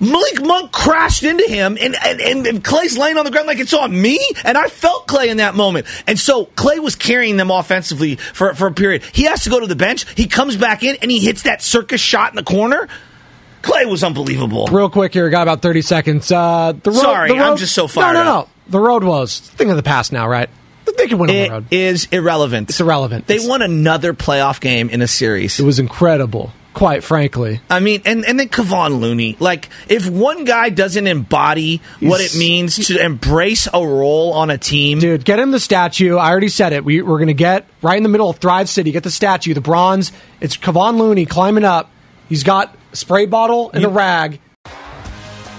[0.00, 3.74] Malik Monk crashed into him, and, and, and, Klay's laying on the ground like it's
[3.74, 4.20] on me.
[4.44, 5.88] And I felt Klay in that moment.
[6.06, 9.02] And so Klay was carrying them offensively for, for a period.
[9.12, 10.06] He has to go to the bench.
[10.14, 12.86] He comes back in, and he hits that circus shot in the corner.
[13.62, 14.68] Klay was unbelievable.
[14.68, 16.30] Real quick here, got about 30 seconds.
[16.30, 18.46] Uh, the road, Sorry, the road, I'm just so fired No, no, up.
[18.46, 18.52] no.
[18.70, 20.48] The road was thing of the past now, right?
[20.98, 21.66] They could win on the It road.
[21.70, 22.68] is irrelevant.
[22.70, 23.26] It's irrelevant.
[23.26, 25.58] They won another playoff game in a series.
[25.58, 27.60] It was incredible, quite frankly.
[27.70, 29.36] I mean, and, and then Kevon Looney.
[29.40, 34.58] Like, if one guy doesn't embody what it means to embrace a role on a
[34.58, 36.16] team, Dude, get him the statue.
[36.16, 36.84] I already said it.
[36.84, 39.54] We, we're going to get right in the middle of Thrive City, get the statue,
[39.54, 40.12] the bronze.
[40.40, 41.90] It's Kevon Looney climbing up.
[42.28, 44.40] He's got spray bottle and a rag.